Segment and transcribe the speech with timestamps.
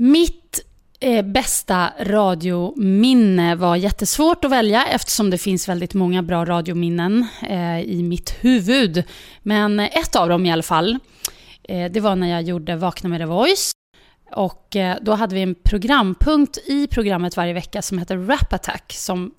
[0.00, 0.60] Mitt
[1.00, 7.80] eh, bästa radiominne var jättesvårt att välja eftersom det finns väldigt många bra radiominnen eh,
[7.80, 9.04] i mitt huvud.
[9.42, 10.98] Men eh, ett av dem i alla fall,
[11.62, 13.72] eh, det var när jag gjorde Vakna med The Voice.
[14.32, 18.92] Och eh, då hade vi en programpunkt i programmet varje vecka som heter Rap Attack
[18.96, 19.34] som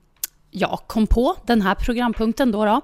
[0.51, 2.81] jag kom på, den här programpunkten då, då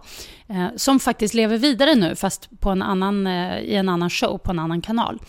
[0.48, 4.38] eh, som faktiskt lever vidare nu fast på en annan, eh, i en annan show
[4.38, 5.20] på en annan kanal.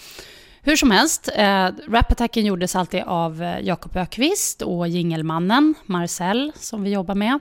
[0.66, 6.82] Hur som helst, eh, rapattacken gjordes alltid av eh, Jakob Ökvist och jingelmannen Marcel som
[6.82, 7.38] vi jobbar med.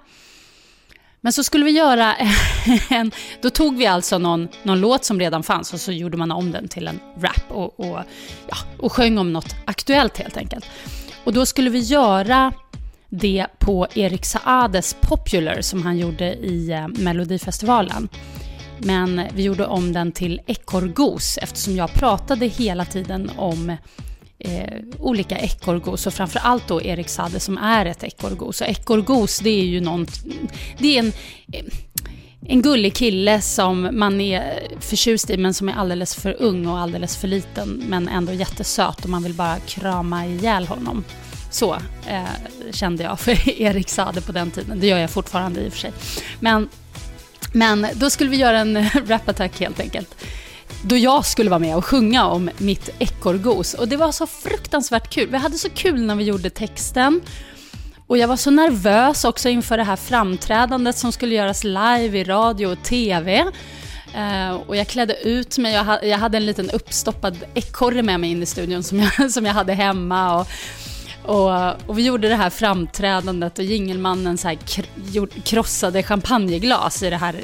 [1.21, 2.15] Men så skulle vi göra
[2.89, 3.11] en...
[3.41, 6.51] Då tog vi alltså någon, någon låt som redan fanns och så gjorde man om
[6.51, 7.99] den till en rap och, och,
[8.47, 10.65] ja, och sjöng om något aktuellt helt enkelt.
[11.23, 12.53] Och då skulle vi göra
[13.09, 18.09] det på Erik Saades Popular som han gjorde i eh, Melodifestivalen.
[18.79, 23.77] Men vi gjorde om den till ekorrgos eftersom jag pratade hela tiden om
[24.39, 28.61] eh, olika ekorrgos och framförallt då Erik Sade som är ett ekorrgos.
[28.61, 30.07] Och ekorrgos det är ju någon,
[30.77, 31.13] det är en,
[31.51, 31.65] eh,
[32.47, 36.79] en gullig kille som man är förtjust i men som är alldeles för ung och
[36.79, 41.03] alldeles för liten men ändå jättesöt och man vill bara krama ihjäl honom.
[41.51, 41.73] Så
[42.07, 42.23] eh,
[42.71, 44.79] kände jag för Erik Sade på den tiden.
[44.79, 45.91] Det gör jag fortfarande i och för sig.
[46.39, 46.69] Men
[47.55, 50.15] men då skulle vi göra en rap-attack helt enkelt.
[50.81, 53.73] Då jag skulle vara med och sjunga om mitt ekorrgos.
[53.73, 55.29] Och det var så fruktansvärt kul.
[55.31, 57.21] Vi hade så kul när vi gjorde texten.
[58.07, 62.23] Och jag var så nervös också inför det här framträdandet som skulle göras live i
[62.23, 63.45] radio och TV.
[64.15, 68.01] Uh, eh, och jag klädde ut mig, jag, ha, jag hade en liten uppstoppad ekorre
[68.01, 70.39] med mig in i studion som jag, som jag hade hemma.
[70.39, 70.47] Och,
[71.25, 74.57] och, och, vi gjorde det här framträdandet och jingelmannen så här
[75.43, 77.35] krossade champagneglas i det här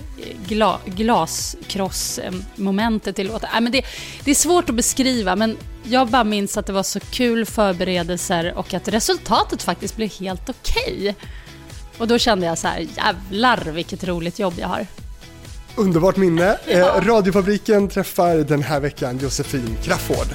[0.47, 3.49] gla, glaskrossmomentet i låten.
[3.55, 3.85] Äh, men det,
[4.23, 8.53] det är svårt att beskriva, men jag bara minns att det var så kul förberedelser
[8.55, 10.97] och att resultatet faktiskt blev helt okej.
[10.99, 11.13] Okay.
[11.97, 14.87] Och då kände jag så här, jävlar vilket roligt jobb jag har.
[15.75, 16.57] Underbart minne.
[16.65, 20.27] Eh, radiofabriken träffar den här veckan Josefin Crafoord.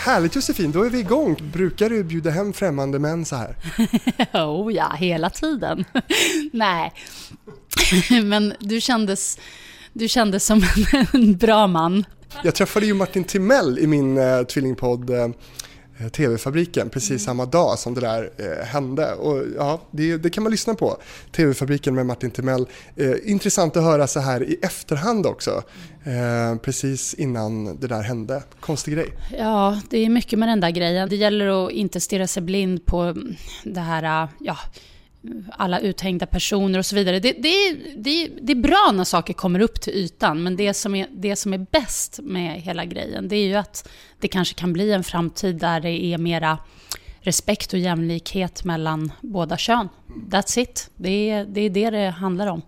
[0.00, 1.36] Härligt Josefin, då är vi igång.
[1.52, 3.56] Brukar du bjuda hem främmande män så här?
[4.46, 5.84] oh ja, hela tiden.
[6.52, 6.92] Nej,
[8.22, 9.38] men du kändes,
[9.92, 10.62] du kändes som
[11.12, 12.04] en bra man.
[12.42, 15.28] Jag träffade ju Martin Timell i min uh, tvillingpodd Eh,
[16.08, 17.18] TV-fabriken precis mm.
[17.18, 19.14] samma dag som det där eh, hände.
[19.14, 20.96] Och ja, det, det, kan man lyssna på.
[21.32, 22.66] TV-fabriken med Martin Timell.
[22.96, 25.62] Eh, intressant att höra så här i efterhand också.
[26.04, 28.42] Eh, precis innan det där hände.
[28.60, 29.08] Konstig grej.
[29.38, 31.08] Ja, det är mycket med den där grejen.
[31.08, 33.14] Det gäller att inte stirra sig blind på
[33.64, 34.58] det här, ja,
[35.52, 37.20] alla uthängda personer och så vidare.
[37.20, 40.94] Det, det, det, det, är bra när saker kommer upp till ytan, men det som,
[40.94, 43.88] är, det som är bäst med hela grejen, det är ju att
[44.20, 46.58] det kanske kan bli en framtid där det är mera
[47.20, 49.88] respekt och jämlikhet mellan båda kön.
[50.30, 50.90] That's it.
[50.96, 52.62] Det är, det är det det handlar om.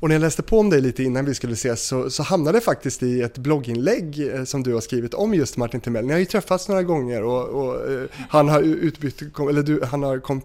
[0.00, 2.58] Och när jag läste på om dig lite innan vi skulle ses så, så hamnade
[2.58, 6.06] det faktiskt i ett blogginlägg eh, som du har skrivit om just Martin Timell.
[6.06, 10.02] Ni har ju träffats några gånger och, och uh, han har utbytt, eller du, han
[10.02, 10.42] har kom,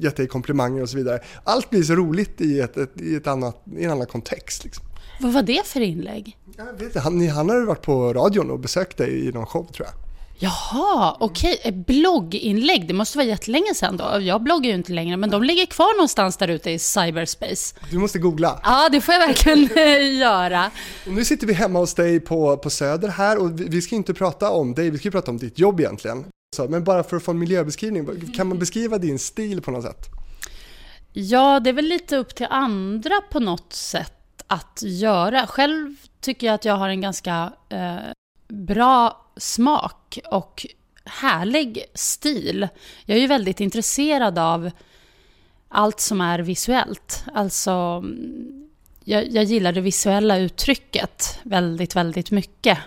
[0.00, 1.20] gett dig komplimanger och så vidare.
[1.44, 4.64] Allt blir så roligt i, ett, ett, i, ett annat, i en annan kontext.
[4.64, 4.84] Liksom.
[5.20, 6.36] Vad var det för inlägg?
[6.56, 9.66] Jag vet inte, han, han har varit på radion och besökt dig i någon show
[9.72, 10.01] tror jag.
[10.42, 11.58] Jaha, okej.
[11.58, 11.72] Okay.
[11.72, 14.20] Blogginlägg, det måste vara jättelänge sedan då.
[14.20, 17.76] Jag bloggar ju inte längre, men de ligger kvar någonstans där ute i cyberspace.
[17.90, 18.60] Du måste googla.
[18.62, 20.70] Ja, det får jag verkligen göra.
[21.06, 24.14] Och nu sitter vi hemma hos dig på, på Söder här och vi, ska inte
[24.14, 26.24] prata om dig, vi ska prata om ditt jobb egentligen.
[26.56, 29.84] Så, men bara för att få en miljöbeskrivning, kan man beskriva din stil på något
[29.84, 30.06] sätt?
[31.12, 35.46] Ja, det är väl lite upp till andra på något sätt att göra.
[35.46, 37.96] Själv tycker jag att jag har en ganska eh,
[38.48, 40.66] bra smak och
[41.04, 42.68] härlig stil.
[43.04, 44.70] Jag är ju väldigt intresserad av
[45.68, 47.24] allt som är visuellt.
[47.34, 48.04] Alltså,
[49.04, 52.78] jag, jag gillar det visuella uttrycket väldigt, väldigt mycket.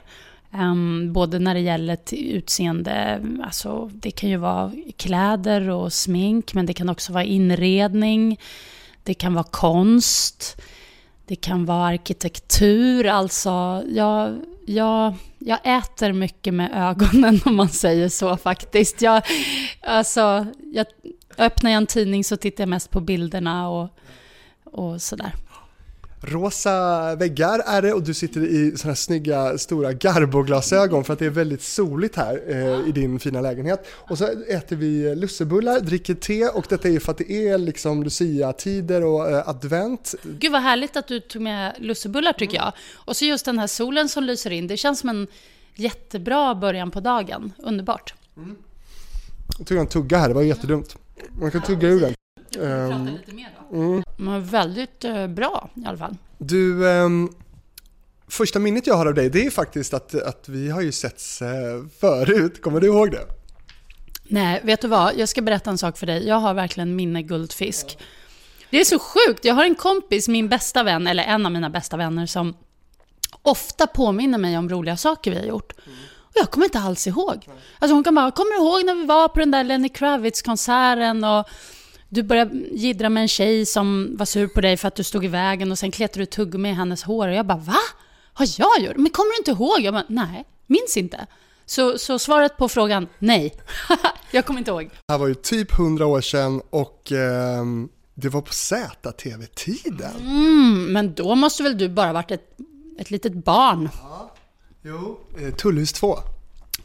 [0.52, 6.66] Um, både när det gäller utseende, alltså det kan ju vara kläder och smink, men
[6.66, 8.40] det kan också vara inredning,
[9.04, 10.62] det kan vara konst,
[11.26, 15.14] det kan vara arkitektur, alltså jag, jag,
[15.46, 19.02] jag äter mycket med ögonen om man säger så faktiskt.
[19.02, 19.22] Jag,
[19.82, 20.86] alltså, jag,
[21.38, 23.90] öppnar jag en tidning så tittar jag mest på bilderna och,
[24.64, 25.32] och sådär
[26.22, 31.20] rosa väggar är det och du sitter i sådana här snygga stora Garbo-glasögon för att
[31.20, 33.88] det är väldigt soligt här eh, i din fina lägenhet.
[33.92, 38.04] Och så äter vi lussebullar, dricker te och detta är för att det är liksom
[38.04, 40.16] Lucia-tider och eh, advent.
[40.24, 42.74] Gud vad härligt att du tog med lussebullar tycker jag.
[42.94, 45.28] Och så just den här solen som lyser in, det känns som en
[45.76, 47.54] jättebra början på dagen.
[47.58, 48.14] Underbart.
[48.38, 48.56] Mm.
[49.58, 50.96] Jag tog en tugga här, det var jättedumt.
[51.42, 52.14] Man kan tugga ur den.
[52.58, 53.76] Um, lite mer då.
[53.78, 54.04] Mm.
[54.18, 56.18] Men väldigt uh, bra i alla fall.
[56.38, 57.36] Du, um,
[58.28, 61.42] första minnet jag har av dig det är faktiskt att, att vi har ju setts
[61.42, 61.48] uh,
[62.00, 62.62] förut.
[62.62, 63.26] Kommer du ihåg det?
[64.24, 65.18] Nej, vet du vad?
[65.18, 66.28] Jag ska berätta en sak för dig.
[66.28, 67.98] Jag har verkligen minne guldfisk.
[68.70, 69.46] Det är så sjukt.
[69.46, 72.54] Jag har en kompis, min bästa vän, eller en av mina bästa vänner, som
[73.42, 75.74] ofta påminner mig om roliga saker vi har gjort.
[75.86, 75.98] Mm.
[76.20, 77.48] Och jag kommer inte alls ihåg.
[77.80, 81.24] Alltså hon kan bara, kommer du ihåg när vi var på den där Lenny Kravitz-konserten
[81.24, 81.46] och
[82.10, 85.26] du började gidra med en tjej som var sur på dig för att du stod
[85.26, 87.78] i vägen och sen kletade du tuggummi i hennes hår och jag bara va?
[88.34, 88.98] Har jag gjort?
[88.98, 89.80] Men kommer du inte ihåg?
[89.82, 91.28] Jag bara nej, minns inte.
[91.66, 93.54] Så, så svaret på frågan, nej.
[94.32, 94.90] jag kommer inte ihåg.
[95.06, 97.66] Det här var ju typ hundra år sedan och eh,
[98.14, 100.12] det var på ZTV-tiden.
[100.22, 102.58] Mm, men då måste väl du bara varit ett,
[103.00, 103.90] ett litet barn?
[103.94, 104.34] Ja,
[104.82, 105.20] jo.
[105.42, 106.18] Eh, Tullhus 2.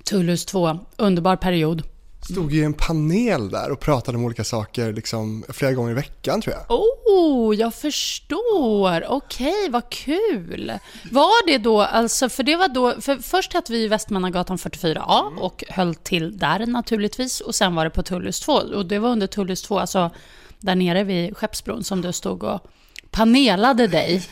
[0.04, 1.82] Tullhus 2, underbar period.
[2.22, 5.94] Stod ju i en panel där och pratade om olika saker liksom, flera gånger i
[5.94, 6.78] veckan tror jag.
[6.78, 9.04] Oh, jag förstår.
[9.08, 10.72] Okej, okay, vad kul.
[11.10, 15.38] Var det då, alltså, för det var då, för först hette vi Västmannagatan 44A mm.
[15.38, 17.40] och höll till där naturligtvis.
[17.40, 18.52] Och sen var det på Tullhus 2.
[18.52, 20.10] Och det var under Tullhus 2, alltså
[20.58, 22.66] där nere vid Skeppsbron som du stod och
[23.10, 24.28] panelade dig.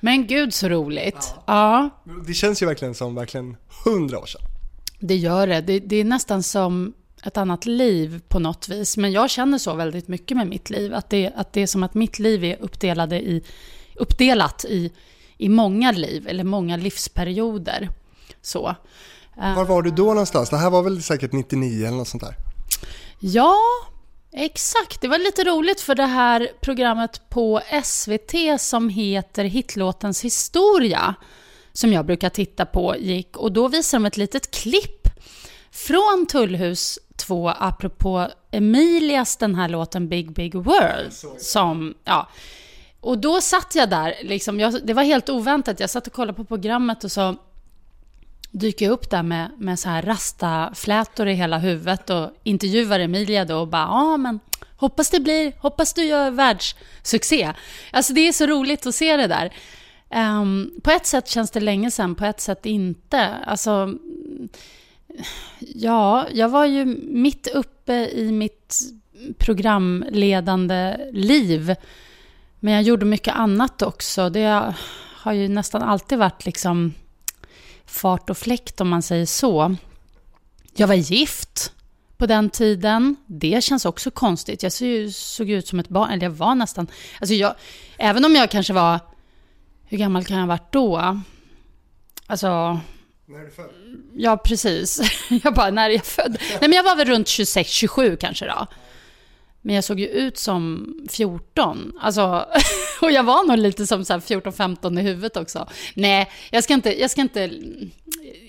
[0.00, 1.34] Men gud så roligt.
[1.46, 1.90] Ja.
[2.04, 2.12] ja.
[2.26, 4.42] Det känns ju verkligen som verkligen hundra år sedan.
[5.00, 5.60] Det gör det.
[5.60, 5.78] det.
[5.78, 6.94] Det är nästan som
[7.26, 8.96] ett annat liv på något vis.
[8.96, 10.94] Men jag känner så väldigt mycket med mitt liv.
[10.94, 13.42] Att det, att det är som att mitt liv är uppdelade i,
[13.94, 14.92] uppdelat i,
[15.36, 17.88] i många liv, eller många livsperioder.
[18.42, 18.74] Så.
[19.36, 20.50] Var var du då någonstans?
[20.50, 22.34] Det här var väl säkert 99 eller något sånt där?
[23.20, 23.58] Ja,
[24.32, 25.00] exakt.
[25.00, 31.14] Det var lite roligt för det här programmet på SVT som heter Hitlåtens historia,
[31.72, 33.36] som jag brukar titta på, gick.
[33.36, 35.08] Och då visade de ett litet klipp
[35.70, 41.12] från Tullhus 2, apropå Emilias den här låten Big Big World.
[41.38, 42.28] Som, ja.
[43.00, 45.80] Och då satt jag där, liksom, jag, det var helt oväntat.
[45.80, 47.36] Jag satt och kollade på programmet och så
[48.50, 53.44] dyker jag upp där med, med så här rastaflätor i hela huvudet och intervjuar Emilia
[53.44, 54.40] då och bara ja men
[54.76, 57.52] hoppas det blir, hoppas du gör världssuccé.
[57.90, 59.52] Alltså det är så roligt att se det där.
[60.14, 63.28] Um, på ett sätt känns det länge sedan, på ett sätt inte.
[63.46, 63.94] Alltså
[65.58, 68.80] Ja, jag var ju mitt uppe i mitt
[69.38, 71.74] programledande liv.
[72.60, 74.30] Men jag gjorde mycket annat också.
[74.30, 74.74] Det
[75.16, 76.94] har ju nästan alltid varit liksom
[77.86, 79.76] fart och fläkt om man säger så.
[80.74, 81.72] Jag var gift
[82.16, 83.16] på den tiden.
[83.26, 84.62] Det känns också konstigt.
[84.62, 84.72] Jag
[85.12, 86.86] såg ut som ett barn, eller jag var nästan...
[87.20, 87.54] Alltså jag,
[87.98, 89.00] även om jag kanske var...
[89.84, 91.20] Hur gammal kan jag ha varit då?
[92.26, 92.80] Alltså,
[93.32, 93.70] när är du född?
[94.14, 95.00] Ja, precis.
[95.44, 96.36] Jag bara, när är jag född?
[96.40, 98.66] Nej, men jag var väl runt 26, 27 kanske då.
[99.62, 101.92] Men jag såg ju ut som 14.
[102.00, 102.46] Alltså,
[103.00, 105.68] och jag var nog lite som 14-15 i huvudet också.
[105.94, 107.50] Nej, jag ska inte, jag ska inte,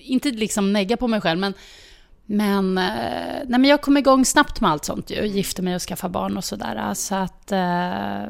[0.02, 1.54] inte liksom negga på mig själv, men,
[2.26, 2.84] men, eh,
[3.44, 5.26] nej, men jag kom igång snabbt med allt sånt ju.
[5.26, 6.94] Gifte mig och skaffa barn och sådär.
[6.94, 8.24] Så att eh,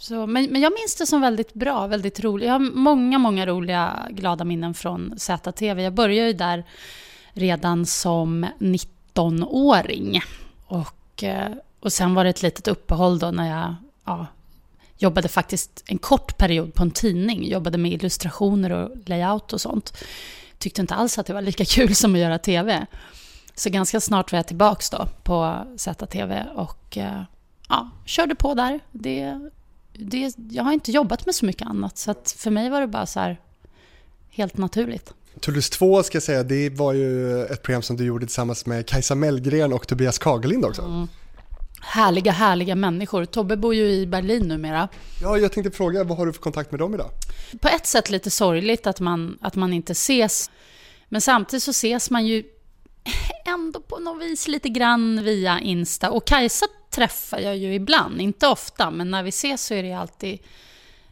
[0.00, 2.46] så, men, men jag minns det som väldigt bra, väldigt roligt.
[2.46, 5.82] Jag har många, många roliga, glada minnen från ZTV.
[5.82, 6.64] Jag började ju där
[7.32, 10.20] redan som 19-åring.
[10.66, 13.74] Och, eh, och sen var det ett litet uppehåll då när jag
[14.04, 14.26] ja,
[14.98, 17.48] jobbade faktiskt en kort period på en tidning.
[17.48, 19.96] Jobbade med illustrationer och layout och sånt.
[20.58, 22.86] Tyckte inte alls att det var lika kul som att göra TV.
[23.54, 27.22] Så ganska snart var jag tillbaka då på ZTV och eh,
[27.68, 28.80] ja, körde på där.
[28.90, 29.50] Det
[30.00, 32.86] det, jag har inte jobbat med så mycket annat, så att för mig var det
[32.86, 33.40] bara så här
[34.30, 35.14] helt naturligt.
[35.40, 38.86] Tullus 2 ska jag säga, det var ju ett program som du gjorde tillsammans med
[38.86, 40.82] Kajsa Mellgren och Tobias Kagerlind också.
[40.82, 41.08] Mm.
[41.82, 43.24] Härliga, härliga människor.
[43.24, 44.88] Tobbe bor ju i Berlin numera.
[45.22, 47.10] Ja, jag tänkte fråga, vad har du för kontakt med dem idag?
[47.60, 50.50] På ett sätt lite sorgligt att man, att man inte ses.
[51.08, 52.44] Men samtidigt så ses man ju
[53.46, 56.10] ändå på något vis lite grann via Insta.
[56.10, 59.92] Och Kajsa träffar jag ju ibland, inte ofta, men när vi ses så är det
[59.92, 60.38] alltid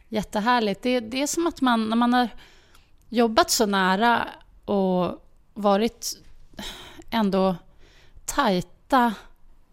[0.09, 0.81] jättehärligt.
[0.81, 2.29] Det, det är som att man, när man har
[3.09, 4.27] jobbat så nära
[4.65, 6.17] och varit
[7.09, 7.55] ändå
[8.25, 9.13] tajta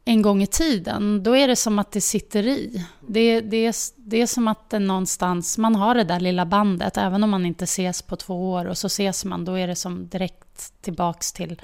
[0.04, 2.86] en gång i tiden, då är det som att det sitter i.
[3.00, 6.96] Det, det, är, det är som att det någonstans, man har det där lilla bandet,
[6.96, 9.76] även om man inte ses på två år och så ses man, då är det
[9.76, 11.62] som direkt tillbaks till...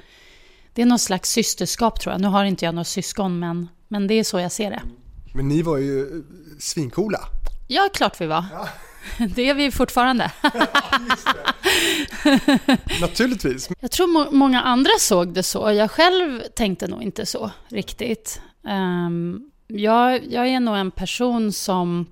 [0.73, 2.21] Det är någon slags systerskap tror jag.
[2.21, 4.81] Nu har inte jag några syskon, men, men det är så jag ser det.
[5.33, 6.23] Men ni var ju
[6.59, 7.19] svincoola.
[7.67, 8.45] Ja, klart vi var.
[8.51, 8.67] Ja.
[9.35, 10.31] Det är vi fortfarande.
[13.01, 13.69] Naturligtvis.
[13.79, 15.71] Jag tror må många andra såg det så.
[15.71, 18.41] Jag själv tänkte nog inte så riktigt.
[18.61, 22.05] Um, jag, jag, är nog en person som,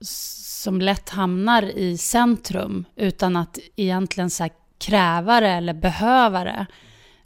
[0.00, 6.66] som lätt hamnar i centrum utan att egentligen så kräva det eller behöva det.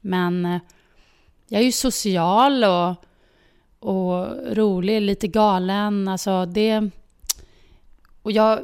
[0.02, 0.60] Men eh,
[1.48, 3.04] jag är ju social och,
[3.78, 6.08] och rolig, lite galen.
[6.08, 6.90] Alltså det...
[8.22, 8.60] Och jag,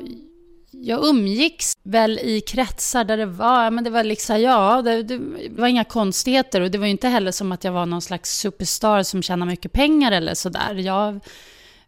[0.71, 5.18] jag umgicks väl i kretsar där det var, men det var liksom, ja, det, det,
[5.50, 8.38] var inga konstigheter och det var ju inte heller som att jag var någon slags
[8.38, 10.75] superstar som tjänar mycket pengar eller sådär.
[10.75, 11.21] Jag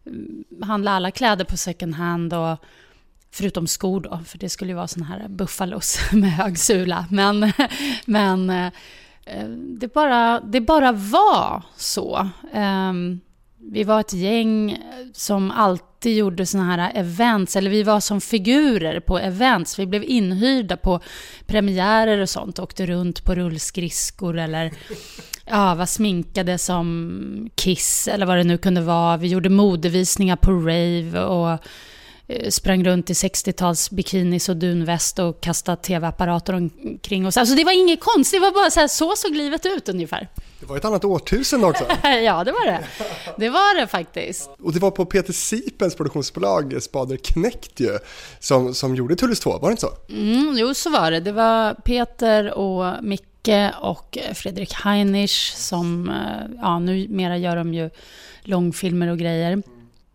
[0.05, 2.57] mm, handlade alla kläder på second hand och
[3.31, 7.05] förutom skor då, för det skulle ju vara sådana här buffalos med hög sula.
[7.09, 7.53] Men,
[8.05, 8.71] men eh,
[9.31, 9.47] Eh,
[9.79, 12.29] det, bara, det bara var så.
[12.53, 13.19] Ehm,
[13.71, 14.77] vi var ett gäng eh,
[15.13, 19.79] som alltid gjorde såna här events, eller vi var som figurer på events.
[19.79, 20.99] Vi blev inhyrda på
[21.45, 24.71] premiärer och sånt, åkte runt på rullskridskor eller
[25.45, 29.17] ja, var sminkade som Kiss eller vad det nu kunde vara.
[29.17, 31.59] Vi gjorde modevisningar på rave och
[32.49, 37.37] sprang runt i 60-tals bikinis och dunväst och kastade tv-apparater omkring oss.
[37.37, 40.29] Alltså det var inget konstigt, det var bara så här, så såg livet ut ungefär.
[40.59, 41.83] Det var ett annat årtusende också.
[42.03, 42.83] ja, det var det.
[43.37, 44.49] Det var det faktiskt.
[44.59, 47.97] Och det var på Peter Sipens produktionsbolag, Spader Knäckt ju,
[48.39, 49.93] som, som gjorde Tullus 2, var det inte så?
[50.09, 51.19] Mm, jo, så var det.
[51.19, 57.89] Det var Peter och Micke och Fredrik Heinrich som, eh, ja, numera gör de ju
[58.41, 59.63] långfilmer och grejer.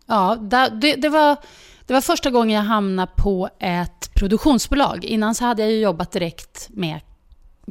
[0.05, 1.37] Ja, det, det, var...
[1.87, 5.05] Det var första gången jag hamnade på ett produktionsbolag.
[5.05, 6.99] Innan så hade jag ju jobbat direkt med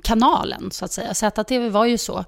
[0.03, 1.15] kanalen, så att säga.
[1.15, 2.25] ZTV var ju så.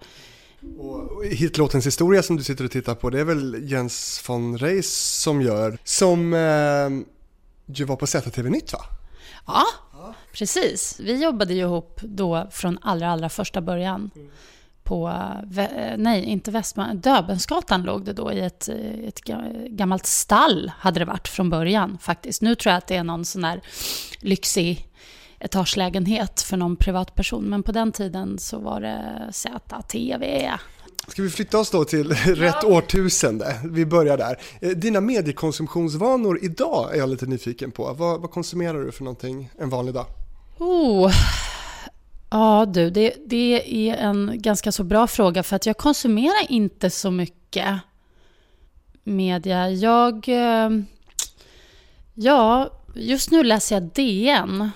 [0.79, 4.95] Och hitlåtens historia som du sitter och tittar på, det är väl Jens von Reis
[4.95, 7.15] som gör, som eh,
[7.77, 8.81] ju var på ZTV Nytt va?
[9.47, 11.01] Ja, ja, precis.
[11.01, 14.11] Vi jobbade ju ihop då från allra, allra första början.
[14.15, 14.29] Mm.
[14.89, 15.13] På,
[15.97, 18.69] nej, inte Västman, Döbensgatan låg det då i ett,
[19.05, 19.21] ett
[19.69, 22.43] gammalt stall, hade det varit från början faktiskt.
[22.43, 23.61] Nu tror jag att det är någon sån där
[24.21, 24.89] lyxig
[25.41, 27.45] etagelägenhet för någon privatperson.
[27.45, 30.51] Men på den tiden så var det ZTV.
[31.09, 33.61] Ska vi flytta oss då till rätt årtusende?
[33.65, 34.39] Vi börjar där.
[34.61, 37.93] Eh, dina mediekonsumtionsvanor idag är jag lite nyfiken på.
[37.93, 40.07] Vad, vad konsumerar du för någonting en vanlig dag?
[40.59, 41.13] Oh.
[42.31, 46.91] Ja du, det, det är en ganska så bra fråga för att jag konsumerar inte
[46.91, 47.81] så mycket
[49.05, 49.71] media.
[49.71, 50.29] Jag...
[50.29, 50.71] Eh,
[52.15, 54.71] ja, just nu läser jag DN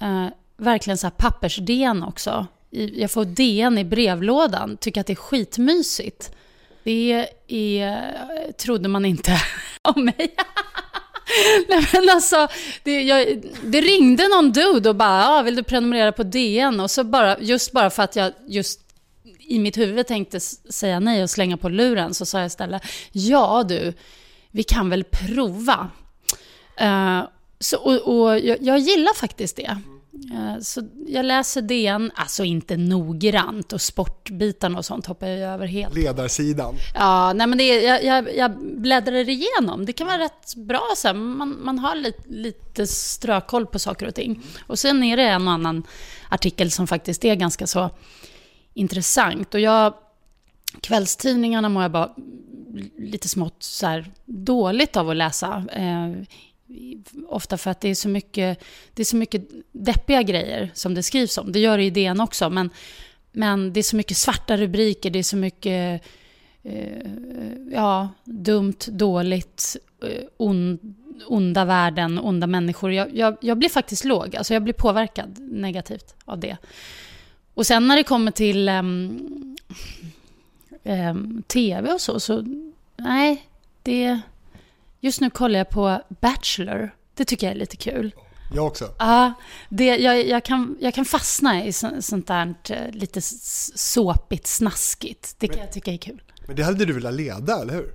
[0.00, 0.26] eh,
[0.56, 2.46] verkligen så här pappers-DN också.
[2.70, 6.34] Jag får DN i brevlådan, tycker att det är skitmysigt.
[6.82, 9.36] Det är, trodde man inte
[9.82, 10.34] om mig.
[11.68, 12.48] Nej, men alltså,
[12.82, 16.80] det, jag, det, ringde någon dude och bara, ah, vill du prenumerera på DN?
[16.80, 18.80] Och så bara, just bara för att jag just
[19.38, 23.64] i mitt huvud tänkte säga nej och slänga på luren, så sa jag istället, ja
[23.68, 23.92] du,
[24.50, 25.90] vi kan väl prova.
[26.80, 27.22] Uh,
[27.60, 29.78] så, och, och jag, jag, gillar faktiskt det.
[30.32, 35.66] Uh, så jag läser DN, alltså inte noggrant och sportbitarna och sånt hoppar jag över
[35.66, 35.94] helt.
[35.94, 36.74] Ledarsidan.
[36.94, 39.86] Ja, nej men det är, jag, jag, jag bläddrar igenom.
[39.86, 41.14] Det kan vara rätt bra så här.
[41.14, 44.42] Man, man har lite, lite strökoll på saker och ting.
[44.66, 45.82] Och sen är det en och annan
[46.28, 47.90] artikel som faktiskt är ganska så
[48.74, 49.54] intressant.
[49.54, 49.94] Och jag,
[50.80, 52.14] kvällstidningarna mår jag bara
[52.98, 55.64] lite smått så här dåligt av att läsa.
[55.72, 56.10] Eh,
[57.28, 59.42] ofta för att det är så mycket, det är så mycket
[59.72, 61.52] deppiga grejer som det skrivs om.
[61.52, 62.70] Det gör det i DN också, men,
[63.32, 66.02] men det är så mycket svarta rubriker, det är så mycket
[66.62, 67.06] eh,
[67.72, 70.78] ja, dumt, dåligt, eh, on,
[71.26, 72.92] onda värden, onda människor.
[72.92, 76.56] Jag, jag, jag blir faktiskt låg, alltså jag blir påverkad negativt av det.
[77.54, 79.56] Och sen när det kommer till um,
[80.82, 82.44] um, tv och så, så
[82.96, 83.46] nej,
[83.82, 84.20] det
[85.04, 86.94] Just nu kollar jag på Bachelor.
[87.14, 88.14] Det tycker jag är lite kul.
[88.54, 88.88] Jag också.
[88.98, 89.32] Ja,
[89.68, 93.20] det, jag, jag, kan, jag kan fastna i så, sånt där eh, lite
[93.74, 95.34] såpigt, snaskigt.
[95.38, 96.22] Det kan jag tycka är kul.
[96.46, 97.92] Men det hade du velat leda, eller hur?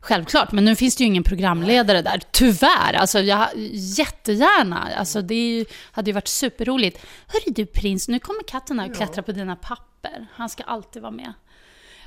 [0.00, 2.20] Självklart, men nu finns det ju ingen programledare där.
[2.30, 2.94] Tyvärr.
[2.94, 4.88] Alltså, jag, jättegärna.
[4.96, 6.98] Alltså, det ju, hade ju varit superroligt.
[7.26, 10.26] Hörru du prins, nu kommer katten här och klättrar på dina papper.
[10.32, 11.32] Han ska alltid vara med.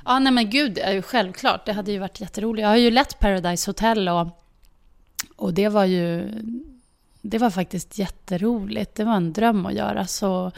[0.04, 1.66] Ja, nej men gud, eh, självklart.
[1.66, 2.62] Det hade ju varit jätteroligt.
[2.62, 4.28] Jag har ju lett Paradise Hotel och,
[5.36, 6.28] och det var ju...
[7.24, 8.94] Det var faktiskt jätteroligt.
[8.94, 10.06] Det var en dröm att göra.
[10.06, 10.52] Så,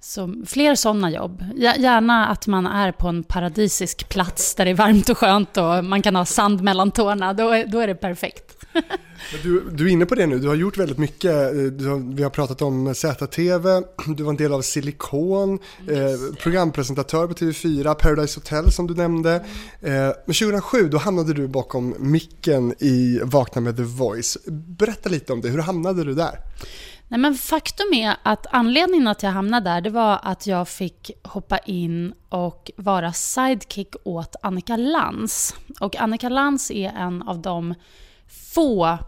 [0.00, 1.44] så fler sådana jobb.
[1.56, 5.84] Gärna att man är på en paradisisk plats där det är varmt och skönt och
[5.84, 7.32] man kan ha sand mellan tårna.
[7.32, 8.63] Då, då är det perfekt.
[9.42, 11.32] Du, du är inne på det nu, du har gjort väldigt mycket.
[11.32, 13.82] Har, vi har pratat om ZTV,
[14.16, 19.34] du var en del av Silikon, eh, programpresentatör på TV4, Paradise Hotel som du nämnde.
[19.80, 19.92] Eh,
[20.26, 24.38] men 2007 då hamnade du bakom micken i Vakna med The Voice.
[24.78, 26.38] Berätta lite om det, hur hamnade du där?
[27.08, 31.10] Nej, men faktum är att anledningen att jag hamnade där, det var att jag fick
[31.22, 35.54] hoppa in och vara sidekick åt Annika Lantz.
[35.80, 37.74] Och Annika Lantz är en av de
[38.54, 38.98] få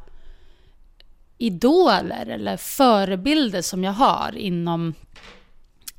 [1.38, 4.94] idoler eller förebilder som jag har inom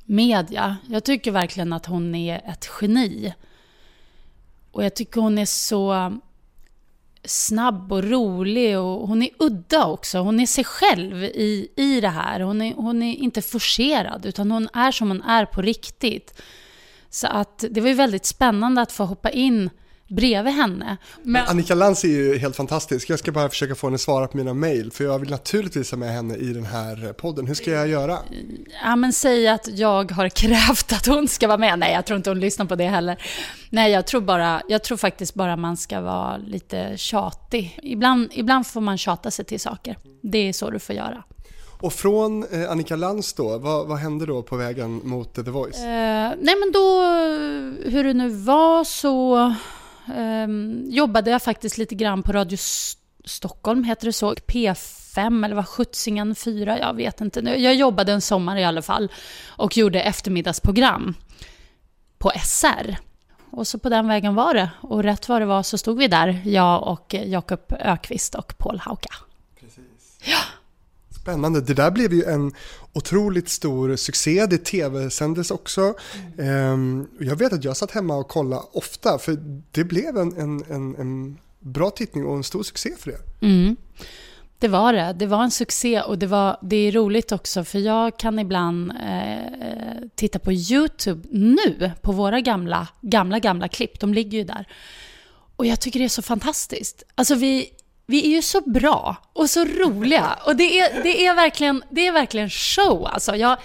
[0.04, 0.76] media.
[0.86, 3.34] Jag tycker verkligen att hon är ett geni.
[4.72, 6.18] Och jag tycker hon är så
[7.24, 10.18] snabb och rolig och hon är udda också.
[10.18, 12.40] Hon är sig själv i, i det här.
[12.40, 16.42] Hon är, hon är inte forcerad utan hon är som hon är på riktigt.
[17.10, 19.70] Så att det var ju väldigt spännande att få hoppa in
[20.08, 20.96] bredvid henne.
[21.22, 21.46] Men...
[21.46, 23.10] Annika Lantz är ju helt fantastisk.
[23.10, 25.90] Jag ska bara försöka få henne att svara på mina mejl för jag vill naturligtvis
[25.90, 27.46] ha med henne i den här podden.
[27.46, 28.18] Hur ska jag göra?
[28.82, 31.78] Ja, men säg att jag har krävt att hon ska vara med.
[31.78, 33.22] Nej, jag tror inte hon lyssnar på det heller.
[33.70, 37.78] Nej, jag tror, bara, jag tror faktiskt bara man ska vara lite tjatig.
[37.82, 39.98] Ibland, ibland får man tjata sig till saker.
[40.22, 41.24] Det är så du får göra.
[41.80, 45.78] Och från eh, Annika Lantz då, vad, vad, hände då på vägen mot The Voice?
[45.78, 47.02] Eh, nej men då,
[47.90, 49.54] hur det nu var så
[50.16, 52.58] um, jobbade jag faktiskt lite grann på Radio
[53.24, 54.34] Stockholm, heter det så?
[54.34, 57.40] P5 eller vad Skjutsingen 4, jag vet inte.
[57.40, 59.12] Jag jobbade en sommar i alla fall
[59.48, 61.14] och gjorde eftermiddagsprogram
[62.18, 62.96] på SR.
[63.50, 64.70] Och så på den vägen var det.
[64.80, 68.78] Och rätt vad det var så stod vi där, jag och Jakob Ökvist och Paul
[68.78, 69.14] Hauka.
[69.60, 70.18] Precis.
[70.24, 70.38] Ja.
[71.28, 71.60] Spännande.
[71.60, 72.52] Det där blev ju en
[72.92, 74.46] otroligt stor succé.
[74.46, 75.94] Det tv-sändes också.
[76.38, 77.06] Mm.
[77.20, 79.38] Jag vet att jag satt hemma och kollade ofta för
[79.72, 83.46] det blev en, en, en, en bra tittning och en stor succé för det.
[83.46, 83.76] Mm.
[84.58, 85.14] Det var det.
[85.18, 88.90] Det var en succé och det, var, det är roligt också för jag kan ibland
[88.90, 94.00] eh, titta på YouTube nu på våra gamla, gamla, gamla klipp.
[94.00, 94.66] De ligger ju där.
[95.56, 97.02] Och jag tycker det är så fantastiskt.
[97.14, 97.70] Alltså vi,
[98.10, 100.38] vi är ju så bra och så roliga.
[100.44, 103.06] Och det är, det är, verkligen, det är verkligen show.
[103.06, 103.58] Alltså jag,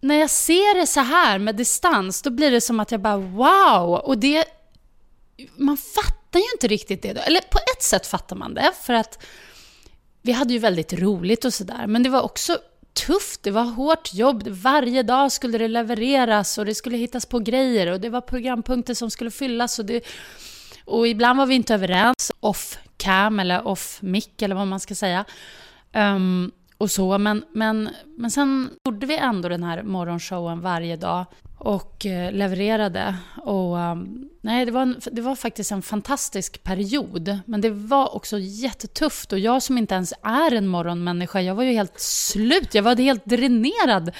[0.00, 3.16] när jag ser det så här med distans, då blir det som att jag bara
[3.16, 3.94] wow.
[3.94, 4.44] Och det,
[5.56, 7.20] man fattar ju inte riktigt det då.
[7.20, 9.24] Eller på ett sätt fattar man det, för att
[10.22, 11.86] vi hade ju väldigt roligt och sådär.
[11.86, 12.58] Men det var också
[13.06, 14.48] tufft, det var hårt jobb.
[14.48, 18.94] Varje dag skulle det levereras och det skulle hittas på grejer och det var programpunkter
[18.94, 19.78] som skulle fyllas.
[19.78, 20.06] Och, det,
[20.88, 24.94] och ibland var vi inte överens off cam eller off mic eller vad man ska
[24.94, 25.24] säga.
[25.92, 31.26] Um, och så, men, men, men sen gjorde vi ändå den här morgonshowen varje dag
[31.58, 33.16] och eh, levererade.
[33.36, 37.38] Och ehm, nej, det var, en, det var faktiskt en fantastisk period.
[37.46, 41.62] Men det var också jättetufft och jag som inte ens är en morgonmänniska, jag var
[41.62, 42.74] ju helt slut.
[42.74, 44.12] Jag var helt dränerad.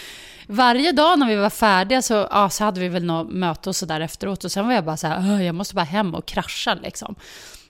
[0.46, 3.76] Varje dag när vi var färdiga så, ja, så hade vi väl något möte och
[3.76, 6.26] så där efteråt och sen var jag bara så här, jag måste bara hem och
[6.26, 7.14] krascha liksom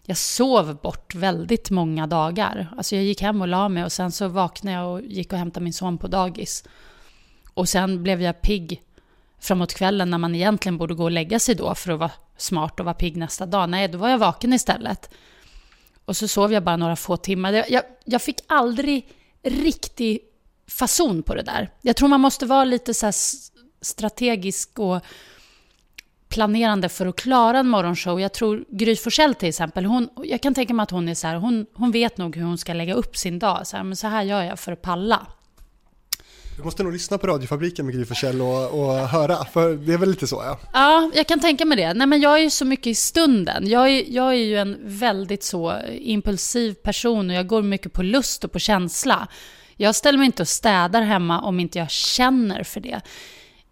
[0.08, 2.74] jag sov bort väldigt många dagar.
[2.76, 5.38] Alltså jag gick hem och la mig och sen så vaknade jag och gick och
[5.38, 6.64] hämtade min son på dagis.
[7.54, 8.82] Och sen blev jag pigg
[9.40, 12.80] framåt kvällen när man egentligen borde gå och lägga sig då för att vara smart
[12.80, 13.68] och vara pigg nästa dag.
[13.68, 15.10] Nej, då var jag vaken istället.
[16.04, 17.64] Och så sov jag bara några få timmar.
[17.68, 19.08] Jag, jag fick aldrig
[19.42, 20.20] riktig
[20.68, 21.70] fason på det där.
[21.82, 23.12] Jag tror man måste vara lite så
[23.80, 25.00] strategisk och
[26.28, 28.20] planerande för att klara en morgonshow.
[28.20, 31.26] Jag tror Gry Forssell till exempel, hon, jag kan tänka mig att hon är så
[31.26, 33.66] här, hon, hon vet nog hur hon ska lägga upp sin dag.
[33.66, 35.26] Så här, men så här gör jag för att palla.
[36.56, 39.98] Du måste nog lyssna på radiofabriken med Gry Forssell och, och höra, för det är
[39.98, 40.58] väl lite så ja?
[40.72, 41.94] Ja, jag kan tänka mig det.
[41.94, 43.68] Nej men jag är ju så mycket i stunden.
[43.68, 48.02] Jag är, jag är ju en väldigt så impulsiv person och jag går mycket på
[48.02, 49.28] lust och på känsla.
[49.76, 53.00] Jag ställer mig inte och städar hemma om inte jag känner för det.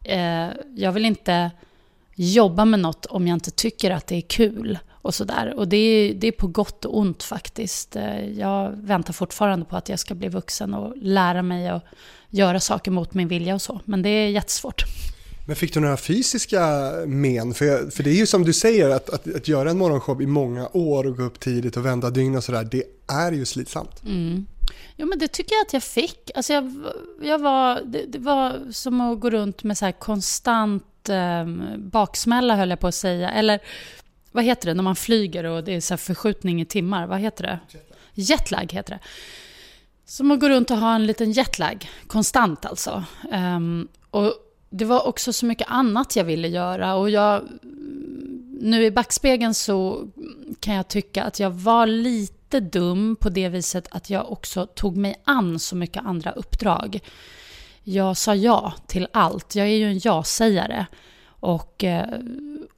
[0.04, 1.50] Eh, jag vill inte
[2.16, 4.78] jobba med något om jag inte tycker att det är kul.
[4.92, 5.54] Och sådär.
[5.56, 7.96] Och det är, det är på gott och ont faktiskt.
[7.96, 11.84] Eh, jag väntar fortfarande på att jag ska bli vuxen och lära mig att
[12.30, 13.80] göra saker mot min vilja och så.
[13.84, 14.84] Men det är jättesvårt.
[15.46, 17.54] Men fick du några fysiska men?
[17.54, 20.26] För, för det är ju som du säger, att, att, att göra en morgonshow i
[20.26, 24.02] många år och gå upp tidigt och vända dygn och sådär, det är ju slitsamt.
[24.04, 24.46] Mm.
[24.96, 26.30] Jo, men det tycker jag att jag fick.
[26.34, 26.74] Alltså jag,
[27.22, 32.70] jag var, det, det var som att gå runt med så konstant Ehm, baksmälla höll
[32.70, 33.30] jag på att säga.
[33.30, 33.60] Eller
[34.32, 37.06] vad heter det när man flyger och det är så förskjutning i timmar?
[37.06, 37.58] Vad heter det?
[38.14, 39.00] Jetlag heter det.
[40.04, 43.04] Som att gå runt och ha en liten jetlag, konstant alltså.
[43.32, 44.34] Um, och
[44.70, 47.42] det var också så mycket annat jag ville göra och jag...
[48.60, 50.08] Nu i backspegeln så
[50.60, 54.96] kan jag tycka att jag var lite dum på det viset att jag också tog
[54.96, 57.00] mig an så mycket andra uppdrag.
[57.88, 59.54] Jag sa ja till allt.
[59.54, 60.86] Jag är ju en ja-sägare.
[61.26, 62.18] Och eh,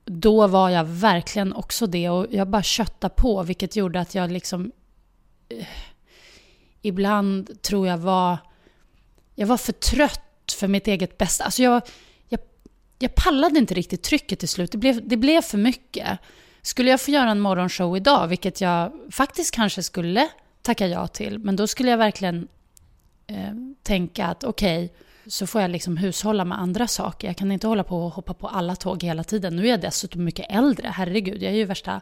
[0.05, 4.31] då var jag verkligen också det och jag bara köttade på vilket gjorde att jag
[4.31, 4.73] liksom
[5.49, 5.67] eh,
[6.83, 8.39] ibland tror jag var
[9.35, 11.45] jag var för trött för mitt eget bästa.
[11.45, 11.83] Alltså jag,
[12.29, 12.41] jag,
[12.99, 14.73] jag pallade inte riktigt trycket till slut.
[14.73, 16.19] Det blev, det blev för mycket.
[16.63, 20.29] Skulle jag få göra en morgonshow idag, vilket jag faktiskt kanske skulle
[20.63, 22.49] tacka ja till, men då skulle jag verkligen
[23.29, 27.29] eh, tänka att okej, okay, så får jag liksom hushålla med andra saker.
[27.29, 29.57] Jag kan inte hålla på och hoppa på alla tåg hela tiden.
[29.57, 31.43] Nu är jag dessutom mycket äldre, herregud.
[31.43, 32.01] Jag är ju värsta,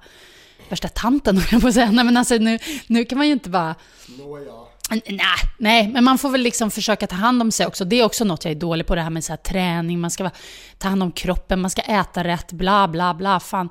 [0.69, 1.91] värsta tanten, jag på att säga.
[1.91, 3.75] Nej, men alltså nu, nu kan man ju inte bara...
[4.19, 4.53] Nåja.
[4.91, 5.19] Nej,
[5.59, 7.85] nej, men man får väl liksom försöka ta hand om sig också.
[7.85, 10.11] Det är också något jag är dålig på, det här med så här träning, man
[10.11, 10.31] ska
[10.79, 13.41] ta hand om kroppen, man ska äta rätt, bla bla bla.
[13.41, 13.69] Fan.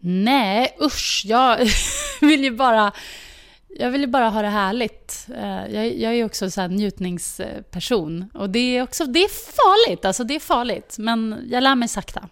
[0.00, 1.58] Nej, usch, jag
[2.20, 2.92] vill ju bara
[3.68, 5.26] jag vill ju bara ha det härligt.
[5.36, 8.30] Eh, jag, jag är också en njutningsperson.
[8.34, 10.96] Och det är också det är farligt, alltså det är farligt.
[10.98, 12.28] Men jag lär mig sakta.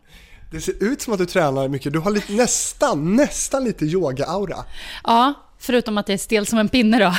[0.50, 1.92] Det ser ut som att du tränar mycket.
[1.92, 4.64] Du har lite, nästan, nästan lite yoga-aura.
[5.04, 7.14] Ja, förutom att jag är stel som en pinne då.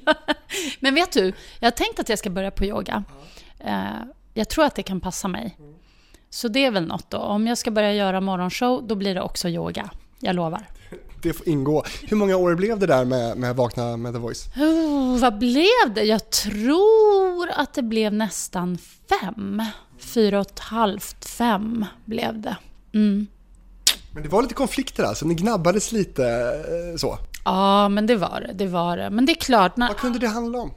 [0.80, 3.04] Men vet du, jag har tänkt att jag ska börja på yoga.
[3.60, 3.84] Eh,
[4.34, 5.56] jag tror att det kan passa mig.
[6.30, 7.18] Så det är väl något då.
[7.18, 9.90] Om jag ska börja göra morgonshow, då blir det också yoga.
[10.20, 10.66] Jag lovar
[11.22, 11.84] det får ingå.
[12.02, 14.48] Hur många år blev det där med, med Vakna med The Voice?
[14.56, 16.02] Oh, vad blev det?
[16.02, 19.62] Jag tror att det blev nästan fem.
[19.98, 22.56] Fyra och ett halvt, fem blev det.
[22.94, 23.26] Mm.
[24.12, 27.18] Men det var lite konflikter alltså, ni gnabbades lite eh, så?
[27.44, 28.52] Ja, men det var det.
[28.52, 29.10] det, var det.
[29.10, 29.76] Men det är klart...
[29.76, 29.88] När...
[29.88, 30.70] Vad kunde det handla om?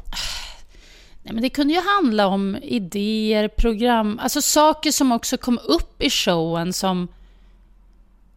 [1.23, 6.03] Nej, men det kunde ju handla om idéer, program, alltså saker som också kom upp
[6.03, 7.07] i showen som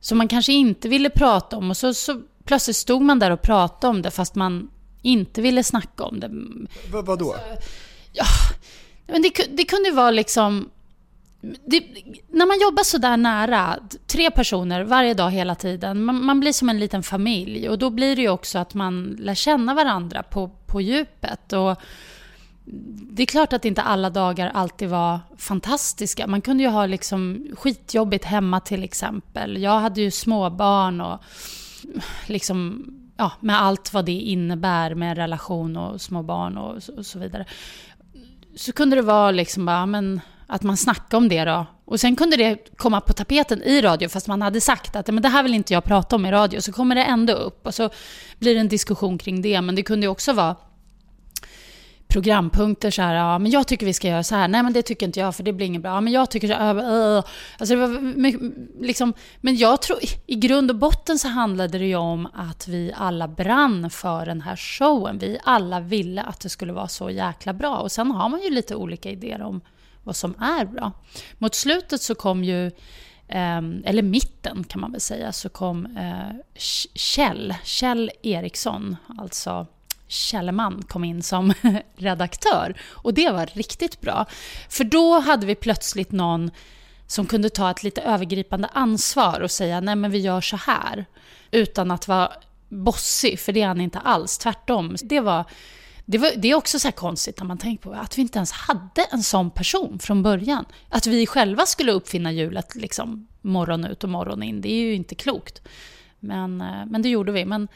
[0.02, 3.42] som man kanske inte ville prata om och så, så plötsligt stod man där och
[3.42, 4.70] pratade om det fast man
[5.02, 6.28] inte ville snacka om det.
[6.28, 7.36] V vad då?
[8.12, 8.24] Ja,
[9.06, 10.70] men det, det kunde vara liksom...
[11.66, 11.84] Det,
[12.28, 16.52] när man jobbar så där nära, tre personer varje dag hela tiden, man, man, blir
[16.52, 20.22] som en liten familj och då blir det ju också att man lär känna varandra
[20.22, 21.52] på, på djupet.
[21.52, 21.76] Och,
[22.64, 26.26] det är klart att inte alla dagar alltid var fantastiska.
[26.26, 29.62] Man kunde ju ha liksom skitjobbigt hemma till exempel.
[29.62, 31.18] Jag hade ju småbarn och
[32.26, 32.84] liksom,
[33.16, 37.44] ja, med allt vad det innebär med relation och småbarn och så, och så vidare.
[38.56, 41.66] Så kunde det vara liksom bara, men att man snackade om det då.
[41.84, 45.22] Och sen kunde det komma på tapeten i radio, fast man hade sagt att men
[45.22, 46.60] det här vill inte jag prata om i radio.
[46.60, 47.90] Så kommer det ändå upp och så
[48.38, 49.60] blir det en diskussion kring det.
[49.60, 50.56] Men det kunde ju också vara
[52.12, 54.82] programpunkter så här, ja men jag tycker vi ska göra så här, nej men det
[54.82, 57.24] tycker inte jag för det blir inget bra, ja, men jag tycker så här, äh.
[57.58, 61.96] alltså det var liksom, men jag tror, i grund och botten så handlade det ju
[61.96, 66.72] om att vi alla brann för den här showen, vi alla ville att det skulle
[66.72, 69.60] vara så jäkla bra och sen har man ju lite olika idéer om
[70.02, 70.92] vad som är bra.
[71.38, 72.70] Mot slutet så kom ju
[73.28, 76.36] ehm, eller mitten kan man väl säga, så kom eh,
[76.94, 79.66] Kjell, Kjell Eriksson, alltså
[80.12, 81.52] Källeman kom in som
[81.96, 82.80] redaktör.
[82.90, 84.26] Och det var riktigt bra.
[84.68, 86.50] För då hade vi plötsligt någon
[87.06, 91.06] som kunde ta ett lite övergripande ansvar och säga nej men vi gör så här.
[91.50, 92.32] Utan att vara
[92.68, 94.38] bossig, för det är han inte alls.
[94.38, 94.96] Tvärtom.
[95.02, 95.44] Det, var,
[96.04, 98.38] det, var, det är också så här konstigt när man tänker på att vi inte
[98.38, 100.64] ens hade en sån person från början.
[100.88, 104.94] Att vi själva skulle uppfinna hjulet liksom, morgon ut och morgon in, det är ju
[104.94, 105.62] inte klokt.
[106.20, 107.44] Men, eh, men det gjorde vi.
[107.44, 107.68] Men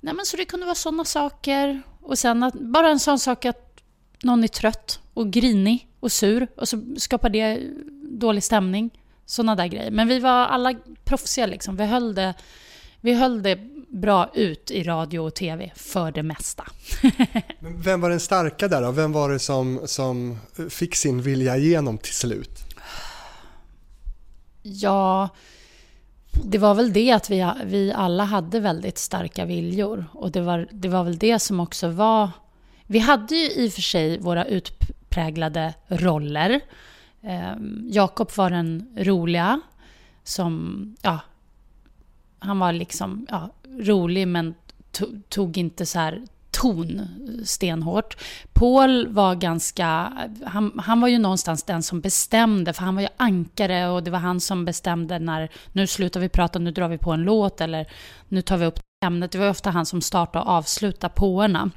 [0.00, 1.82] Nej, men så det kunde vara sådana saker.
[2.00, 3.80] Och sen att, bara en sån sak att
[4.22, 7.60] någon är trött och grinig och sur och så skapar det
[8.10, 8.90] dålig stämning.
[9.26, 9.90] Sådana där grejer.
[9.90, 11.76] Men vi var alla proffsiga liksom.
[11.76, 12.34] Vi höll det,
[13.00, 13.58] vi höll det
[13.88, 16.64] bra ut i radio och tv för det mesta.
[17.60, 18.90] Vem var den starka där då?
[18.90, 20.38] Vem var det som, som
[20.70, 22.60] fick sin vilja igenom till slut?
[24.62, 25.28] Ja,
[26.44, 30.04] det var väl det att vi, vi alla hade väldigt starka viljor.
[30.12, 32.30] Och det var, det var väl det som också var...
[32.86, 36.60] Vi hade ju i och för sig våra utpräglade roller.
[37.22, 37.52] Eh,
[37.90, 39.60] Jakob var den roliga
[40.24, 40.96] som...
[41.02, 41.20] Ja,
[42.38, 44.54] han var liksom ja, rolig men
[45.28, 46.22] tog inte så här
[46.60, 48.16] ton eh, stenhårt.
[48.52, 50.12] Paul var ganska,
[50.44, 54.10] han, han var ju någonstans den som bestämde, för han var ju ankare och det
[54.10, 57.60] var han som bestämde när, nu slutar vi prata, nu drar vi på en låt
[57.60, 57.86] eller
[58.28, 59.32] nu tar vi upp ämnet.
[59.32, 61.70] Det var ofta han som startade och avslutade påerna.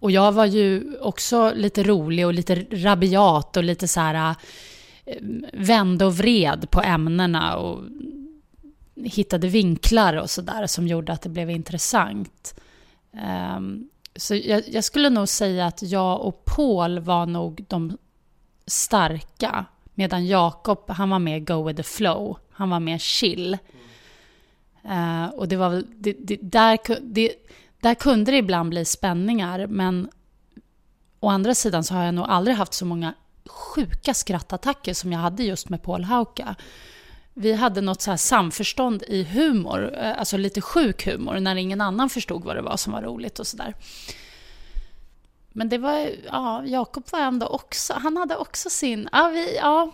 [0.00, 4.34] Och jag var ju också lite rolig och lite rabiat och lite så här
[5.06, 5.16] eh,
[5.52, 7.84] vände och vred på ämnena och
[9.04, 12.54] hittade vinklar och sådär som gjorde att det blev intressant.
[13.12, 17.98] Um, så jag, jag, skulle nog säga att jag och Paul var nog de
[18.66, 19.64] starka.
[19.94, 22.38] Medan Jakob, han var mer go with the flow.
[22.50, 23.58] Han var mer chill.
[24.84, 27.32] Uh, och det var väl, det, det, där, det,
[27.80, 30.10] där kunde det ibland bli spänningar, men
[31.20, 33.14] å andra sidan så har jag nog aldrig haft så många
[33.46, 36.54] sjuka skrattattacker som jag hade just med Paul Hauka.
[37.40, 41.80] Vi hade något så här samförstånd i humor, eh, alltså lite sjuk humor, när ingen
[41.80, 43.74] annan förstod vad det var som var roligt och sådär.
[45.48, 49.92] Men det var, ja, Jakob var ändå också, han hade också sin, ja, vi, ja.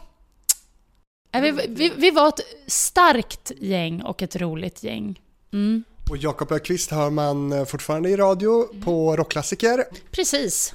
[1.33, 5.20] Vi, vi, vi var ett starkt gäng och ett roligt gäng.
[5.52, 5.85] Mm.
[6.11, 9.85] Och Jakob Öqvist hör man eh, fortfarande i radio på rockklassiker.
[10.11, 10.74] Precis.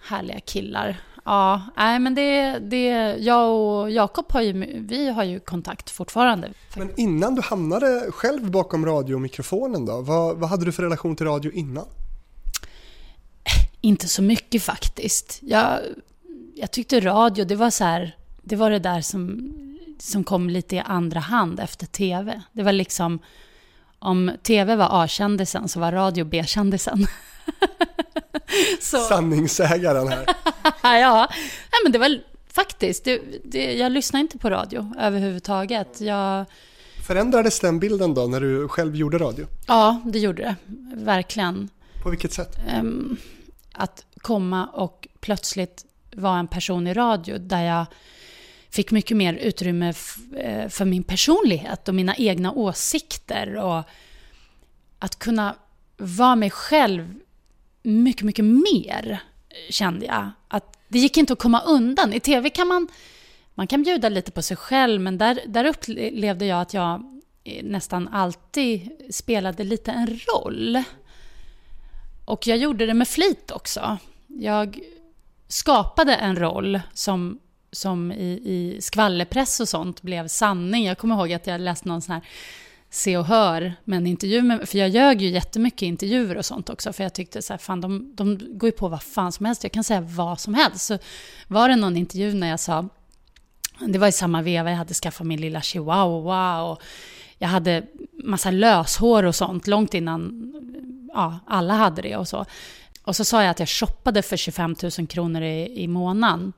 [0.00, 1.00] Härliga killar.
[1.24, 6.50] Ja, nej men det, det, jag och Jakob har ju, vi har ju kontakt fortfarande.
[6.76, 11.26] Men innan du hamnade själv bakom radiomikrofonen då, vad, vad hade du för relation till
[11.26, 11.86] radio innan?
[13.80, 15.38] Inte så mycket faktiskt.
[15.42, 15.78] Jag,
[16.54, 19.52] jag tyckte radio, det var så här, det var det där som,
[19.98, 22.42] som kom lite i andra hand efter tv.
[22.52, 23.18] Det var liksom,
[23.98, 27.06] om tv var A-kändisen så var radio B-kändisen.
[29.08, 30.24] Sanningssägaren här.
[30.82, 31.28] ja.
[31.70, 32.18] ja, men det var
[32.52, 36.00] faktiskt, det, det, jag lyssnar inte på radio överhuvudtaget.
[36.00, 36.44] Jag...
[37.06, 39.46] Förändrades den bilden då när du själv gjorde radio?
[39.66, 40.56] Ja, det gjorde det.
[40.96, 41.68] Verkligen.
[42.02, 42.56] På vilket sätt?
[42.80, 43.16] Um,
[43.72, 47.86] att komma och plötsligt vara en person i radio där jag
[48.70, 49.94] fick mycket mer utrymme
[50.36, 53.82] eh, för min personlighet och mina egna åsikter och
[54.98, 55.56] att kunna
[55.96, 57.14] vara mig själv
[57.84, 59.22] mycket, mycket mer
[59.70, 60.30] kände jag.
[60.48, 62.12] Att det gick inte att komma undan.
[62.12, 62.88] I tv kan man,
[63.54, 67.64] man kan bjuda lite på sig själv men där, där upplevde jag att jag eh,
[67.64, 70.82] nästan alltid spelade lite en roll.
[72.24, 73.98] Och jag gjorde det med flit också.
[74.26, 74.80] Jag
[75.48, 77.40] skapade en roll som
[77.74, 80.84] som i, i skvallerpress och sånt blev sanning.
[80.84, 82.22] Jag kommer ihåg att jag läste någon sån här
[82.94, 86.70] Se och Hör med en intervju med, för jag ljög ju jättemycket intervjuer och sånt
[86.70, 89.46] också, för jag tyckte så här, fan de, de går ju på vad fan som
[89.46, 90.86] helst, jag kan säga vad som helst.
[90.86, 90.98] Så
[91.48, 92.88] var det någon intervju när jag sa,
[93.80, 96.82] det var i samma veva, jag hade skaffat min lilla chihuahua och
[97.38, 97.86] jag hade
[98.24, 100.52] massa löshår och sånt, långt innan
[101.14, 102.44] ja, alla hade det och så.
[103.02, 106.52] Och så sa jag att jag shoppade för 25 000 kronor i, i månaden.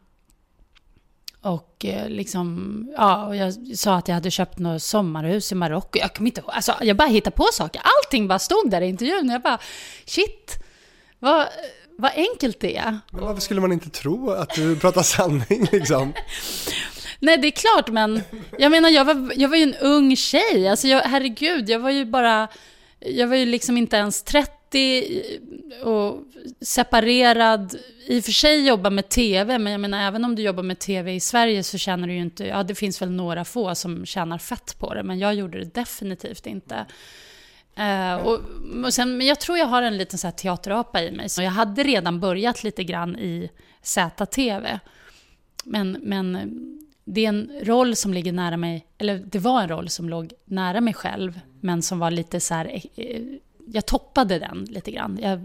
[1.46, 5.98] Och eh, liksom, ja, och jag sa att jag hade köpt något sommarhus i Marocko.
[5.98, 7.82] Jag kommer inte alltså jag bara hittade på saker.
[7.84, 9.30] Allting bara stod där i intervjun.
[9.30, 9.58] Jag bara,
[10.04, 10.54] shit,
[11.18, 11.46] vad,
[11.98, 12.98] vad enkelt det är.
[13.10, 16.12] Men varför skulle man inte tro att du pratar sanning liksom?
[17.20, 18.22] Nej, det är klart, men
[18.58, 20.68] jag menar, jag var, jag var ju en ung tjej.
[20.68, 22.48] Alltså, jag, herregud, jag var ju bara,
[23.00, 26.24] jag var ju liksom inte ens 30 Eh, och
[26.60, 27.76] separerad.
[28.06, 30.78] I och för sig jobba med tv, men jag menar även om du jobbar med
[30.78, 34.06] tv i Sverige så tjänar du ju inte, ja det finns väl några få som
[34.06, 36.86] tjänar fett på det, men jag gjorde det definitivt inte.
[37.78, 38.40] Uh, och,
[38.84, 41.28] och sen, men jag tror jag har en liten så här teaterapa i mig.
[41.28, 43.50] Så jag hade redan börjat lite grann i
[43.82, 44.78] ZTV.
[45.64, 46.38] Men, men
[47.04, 50.32] det är en roll som ligger nära mig, eller det var en roll som låg
[50.44, 53.20] nära mig själv, men som var lite så här eh,
[53.66, 55.18] jag toppade den lite grann.
[55.22, 55.40] Jag,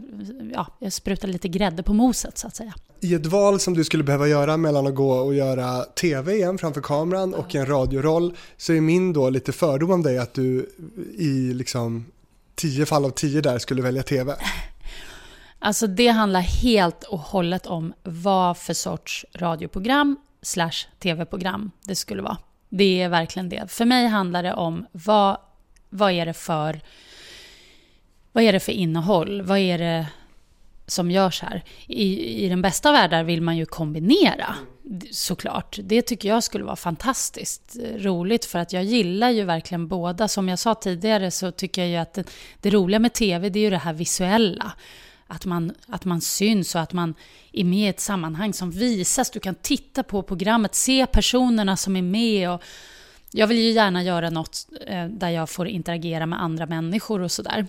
[0.53, 2.73] ja, jag sprutade lite grädde på moset så att säga.
[2.99, 6.57] I ett val som du skulle behöva göra mellan att gå och göra tv igen
[6.57, 10.69] framför kameran och en radioroll så är min då lite fördom om dig att du
[11.17, 12.05] i liksom
[12.55, 14.35] tio fall av tio där skulle välja tv.
[15.63, 22.21] Alltså det handlar helt och hållet om vad för sorts radioprogram slash tv-program det skulle
[22.21, 22.37] vara.
[22.69, 23.71] Det är verkligen det.
[23.71, 25.37] För mig handlar det om vad,
[25.89, 26.81] vad är det för
[28.31, 29.41] vad är det för innehåll?
[29.41, 30.07] Vad är det
[30.87, 31.63] som görs här?
[31.87, 34.55] I, i den bästa världen vill man ju kombinera,
[35.11, 35.79] såklart.
[35.83, 40.27] Det tycker jag skulle vara fantastiskt eh, roligt, för att jag gillar ju verkligen båda.
[40.27, 42.23] Som jag sa tidigare så tycker jag ju att det,
[42.61, 44.71] det roliga med tv, det är ju det här visuella.
[45.27, 47.15] Att man, att man syns och att man
[47.51, 49.31] är med i ett sammanhang som visas.
[49.31, 52.51] Du kan titta på programmet, se personerna som är med.
[52.51, 52.63] Och
[53.31, 57.31] jag vill ju gärna göra något eh, där jag får interagera med andra människor och
[57.31, 57.67] sådär.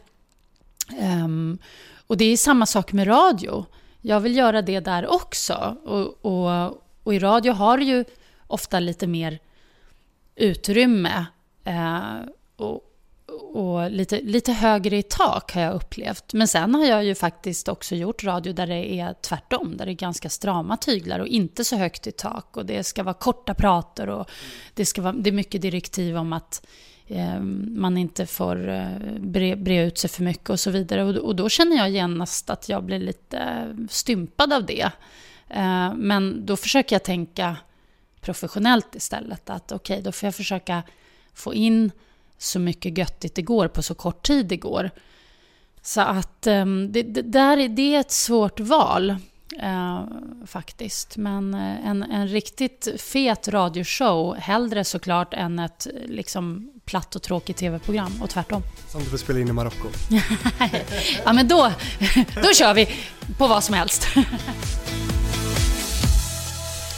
[1.25, 1.59] Um,
[2.07, 3.66] och det är samma sak med radio.
[4.01, 5.77] Jag vill göra det där också.
[5.85, 8.05] Och, och, och i radio har du ju
[8.47, 9.38] ofta lite mer
[10.37, 11.27] utrymme.
[11.64, 12.21] Eh,
[12.57, 12.81] och,
[13.55, 16.33] och lite, lite högre i tak har jag upplevt.
[16.33, 19.77] Men sen har jag ju faktiskt också gjort radio där det är tvärtom.
[19.77, 22.57] Där det är ganska strama tyglar och inte så högt i tak.
[22.57, 24.31] Och det ska vara korta prater och
[24.75, 26.66] det, ska vara, det är mycket direktiv om att
[27.08, 31.04] Ehm, man inte får eh, bre, bre, ut sig för mycket och så vidare.
[31.04, 34.90] Och, och, då känner jag genast att jag blir lite stympad av det.
[35.48, 37.56] Ehm, men då försöker jag tänka
[38.20, 39.50] professionellt istället.
[39.50, 40.82] Att okej, okay, då får jag försöka
[41.34, 41.90] få in
[42.38, 44.90] så mycket göttigt det går på så kort tid det går.
[45.82, 49.16] Så att ehm, det, det, där, det är ett svårt val.
[49.62, 50.04] Uh,
[50.46, 51.16] faktiskt.
[51.16, 57.56] Men uh, en, en riktigt fet radioshow hellre såklart än ett liksom, platt och tråkigt
[57.56, 58.62] tv-program och tvärtom.
[58.88, 59.88] Som du får spela in i Marocko.
[61.24, 61.72] ja men då,
[62.42, 62.88] då kör vi
[63.38, 64.06] på vad som helst.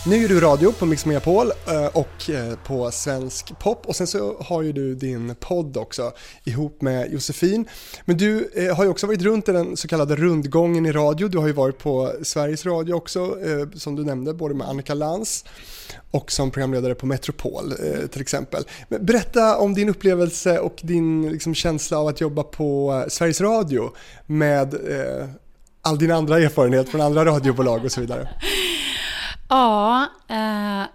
[0.07, 4.07] Nu gör du radio på Mix Megapol eh, och eh, på Svensk Pop och sen
[4.07, 6.13] så har ju du din podd också
[6.45, 7.69] ihop med Josefin.
[8.05, 11.29] Men du eh, har ju också varit runt i den så kallade rundgången i radio.
[11.29, 13.37] Du har ju varit på Sveriges Radio också
[13.75, 15.45] som du nämnde, både med Annika Lantz
[16.11, 17.75] och som programledare på Metropol
[18.11, 18.65] till exempel.
[18.89, 23.93] Men berätta om din upplevelse och din liksom, känsla av att jobba på Sveriges Radio
[24.27, 24.75] med
[25.83, 28.29] all din andra erfarenhet från andra radiobolag och så vidare.
[29.55, 30.87] Ja, eh,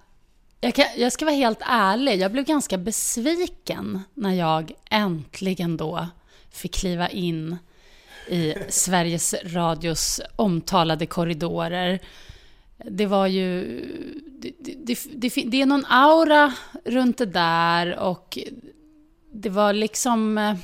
[0.61, 2.19] jag, kan, jag ska vara helt ärlig.
[2.19, 6.07] Jag blev ganska besviken när jag äntligen då
[6.51, 7.57] fick kliva in
[8.27, 11.99] i Sveriges Radios omtalade korridorer.
[12.77, 13.63] Det var ju...
[14.25, 16.53] Det, det, det, det, är någon aura
[16.85, 18.37] runt det där och
[19.31, 20.55] det var liksom eh,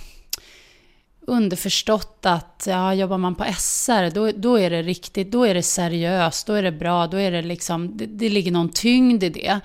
[1.28, 5.64] underförstått att ja, jobbar man på SR, då, då är det riktigt, då är det
[5.64, 9.30] seriöst, då är det bra, då är det liksom, det, det ligger någon tyngd i
[9.30, 9.60] det.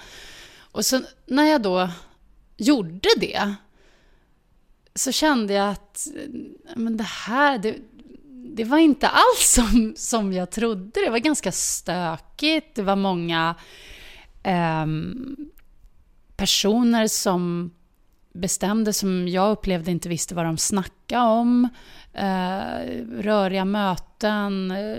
[0.73, 1.89] Och så när jag då
[2.57, 3.55] gjorde det,
[4.95, 6.07] så kände jag att
[6.77, 7.77] men det här, det,
[8.57, 11.05] det var inte alls som, som jag trodde.
[11.05, 13.55] Det var ganska stökigt, det var många
[14.43, 14.87] eh,
[16.37, 17.71] personer som
[18.33, 21.69] bestämde som jag upplevde inte visste vad de snackade om.
[22.13, 24.71] Eh, röriga möten.
[24.71, 24.99] Eh,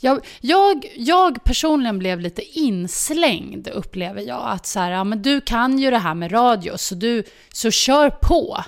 [0.00, 4.42] jag, jag, jag, personligen blev lite inslängd, upplever jag.
[4.44, 7.70] Att så här, ja, men du kan ju det här med radio, så, du, så
[7.70, 8.64] kör på.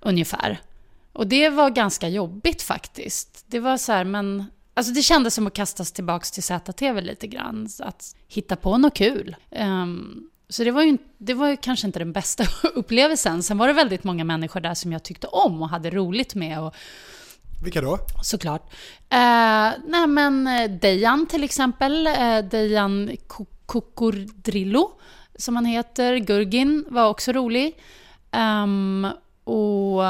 [0.00, 0.60] Ungefär.
[1.12, 3.44] Och det var ganska jobbigt faktiskt.
[3.46, 4.44] Det var så här, men...
[4.76, 7.68] Alltså det kändes som att kastas tillbaka till ZTV lite grann.
[7.78, 9.36] Att hitta på något kul.
[9.50, 13.42] Um, så det var, ju, det var ju kanske inte den bästa upplevelsen.
[13.42, 16.60] Sen var det väldigt många människor där som jag tyckte om och hade roligt med.
[16.60, 16.74] Och,
[17.64, 17.98] Vilka då?
[18.22, 18.72] Såklart.
[19.10, 22.06] Eh, nej men eh, Dejan till exempel.
[22.06, 23.16] Eh, Dejan
[23.66, 24.90] Kokordrillo,
[25.36, 26.16] som han heter.
[26.16, 27.76] Gurgin var också rolig.
[28.32, 29.06] Um,
[29.44, 30.02] och...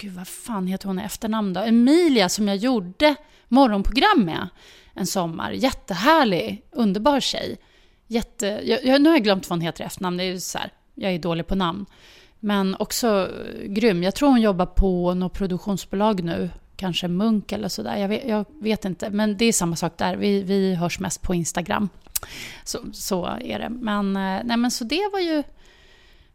[0.00, 1.60] Gud, vad fan heter hon i efternamn då?
[1.60, 3.14] Emilia som jag gjorde
[3.48, 4.48] morgonprogram med
[4.94, 5.50] en sommar.
[5.50, 7.58] Jättehärlig, underbar tjej.
[8.10, 10.72] Jätte, jag, nu har jag glömt vad hon heter i efternamn, det är så här,
[10.94, 11.86] jag är dålig på namn.
[12.40, 14.02] Men också eh, grym.
[14.02, 16.50] Jag tror hon jobbar på något produktionsbolag nu.
[16.76, 17.96] Kanske Munk eller sådär.
[17.96, 19.10] Jag vet, jag vet inte.
[19.10, 20.16] Men det är samma sak där.
[20.16, 21.88] Vi, vi hörs mest på Instagram.
[22.64, 23.68] Så, så är det.
[23.68, 25.42] Men, eh, nej, men så det var ju...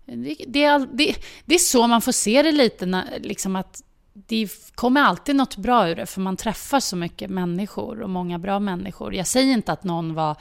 [0.06, 2.86] Det, det, det, det är så man får se det lite.
[2.86, 3.84] När, liksom att
[4.14, 6.06] det kommer alltid något bra ur det.
[6.06, 9.16] För man träffar så mycket människor och många bra människor.
[9.16, 10.38] Jag säger inte att någon var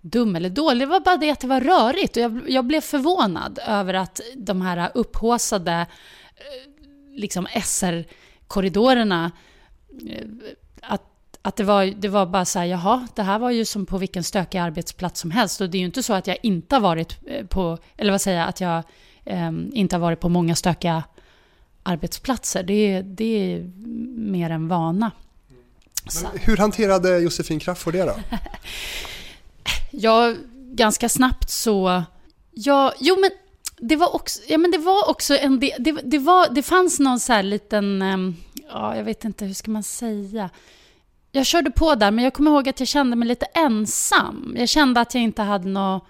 [0.00, 0.80] dum eller dålig.
[0.80, 2.16] Det var bara det att det var rörigt.
[2.16, 5.86] Och jag, jag blev förvånad över att de här upphåsade
[6.36, 6.70] eh,
[7.14, 9.32] liksom SR-korridorerna,
[10.10, 10.26] eh,
[10.82, 11.02] att,
[11.42, 13.98] att det, var, det var bara så här, jaha, det här var ju som på
[13.98, 15.60] vilken stökig arbetsplats som helst.
[15.60, 18.20] Och det är ju inte så att jag inte har varit eh, på, eller vad
[18.20, 18.82] säger jag, att jag
[19.24, 21.02] eh, inte har varit på många stökiga
[21.82, 22.62] arbetsplatser.
[22.62, 23.70] Det, det är
[24.16, 25.10] mer en vana.
[26.34, 28.14] hur hanterade Josefin Crafoord det då?
[29.90, 30.36] Jag,
[30.74, 32.02] ganska snabbt så...
[32.50, 33.30] Ja, jo men
[33.80, 35.70] det var också, ja, men det var också en del...
[35.78, 38.36] det, det, var, det fanns någon så här liten, ehm,
[38.68, 40.50] ja, jag vet inte, hur ska man säga?
[41.32, 44.54] Jag körde på där, men jag kommer ihåg att jag kände mig lite ensam.
[44.58, 46.00] Jag kände att jag inte hade någon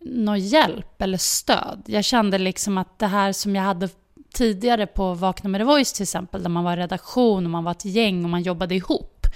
[0.00, 1.82] nå hjälp eller stöd.
[1.86, 3.88] Jag kände liksom att det här som jag hade
[4.32, 7.72] tidigare på Vakna med The Voice till exempel, där man var redaktion och man var
[7.72, 9.26] ett gäng och man jobbade ihop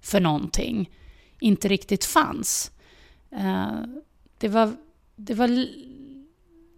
[0.00, 0.90] för någonting
[1.40, 2.70] inte riktigt fanns.
[3.30, 3.80] Eh,
[4.38, 4.72] det var,
[5.16, 5.48] det var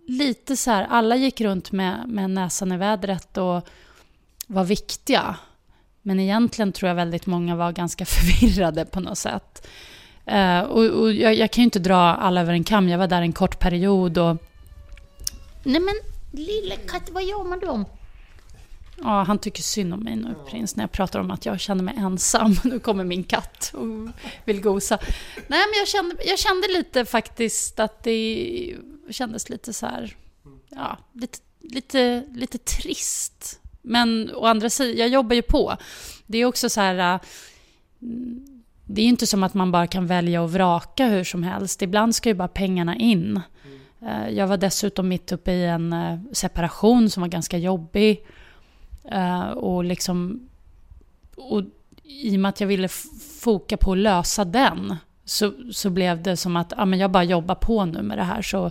[0.07, 3.69] lite så här, alla gick runt med, med näsan i vädret och
[4.47, 5.37] var viktiga.
[6.03, 9.69] Men egentligen tror jag väldigt många var ganska förvirrade på något sätt.
[10.33, 12.89] Uh, och, och jag, jag, kan ju inte dra alla över en kam.
[12.89, 14.37] Jag var där en kort period och...
[15.63, 15.95] Nej men,
[16.33, 17.85] lille katt, vad gör man då?
[18.97, 21.85] Ja, han tycker synd om mig nu, prins, när jag pratar om att jag känner
[21.85, 22.57] mig ensam.
[22.65, 24.09] Nu kommer min katt och
[24.45, 24.99] vill gosa.
[25.47, 28.77] Nej, men jag kände, jag kände lite faktiskt att det
[29.11, 30.17] kändes lite så här...
[30.69, 33.61] Ja, lite, lite, lite trist.
[33.83, 35.77] Men å andra sidan, jag jobbar ju på.
[36.27, 37.21] Det är också så här...
[38.87, 41.83] Det är ju inte som att man bara kan välja och vraka hur som helst.
[41.83, 43.41] Ibland ska ju bara pengarna in.
[44.01, 44.37] Mm.
[44.37, 48.27] Jag var dessutom mitt uppe i en eh, separation som var ganska jobbig.
[49.13, 50.49] Uh, och liksom...
[51.37, 51.63] Och
[52.05, 52.89] i och med att jag ville
[53.41, 57.25] foka på att lösa den så, så blev det som att ja, men jag bara
[57.25, 58.71] jobbar på nu med det här så,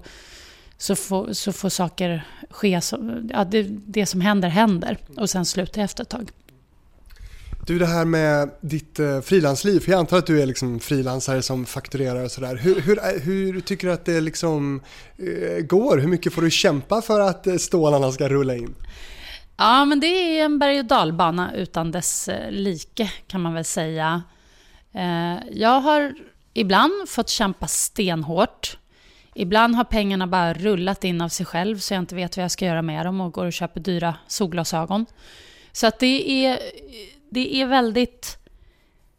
[0.78, 2.82] så, får, så får saker ske.
[2.82, 6.32] Som, ja, det, det som händer händer och sen slutar jag efter ett tag.
[7.68, 11.42] Du, det här med ditt eh, frilansliv, för jag antar att du är liksom frilansare
[11.42, 12.56] som fakturerar och sådär.
[12.56, 14.82] Hur, hur, eh, hur, tycker du att det liksom
[15.18, 15.98] eh, går?
[15.98, 18.76] Hur mycket får du kämpa för att eh, stålarna ska rulla in?
[19.58, 23.66] Ja, men det är en berg och dalbana utan dess eh, like kan man väl
[23.66, 24.24] säga.
[24.92, 26.16] Eh, jag har
[26.54, 28.78] ibland fått kämpa stenhårt.
[29.36, 32.52] Ibland har pengarna bara rullat in av sig själv så jag inte vet vad jag
[32.52, 35.06] ska göra med dem och går och köper dyra solglasögon.
[35.72, 36.60] Så att det är,
[37.30, 38.38] det är väldigt...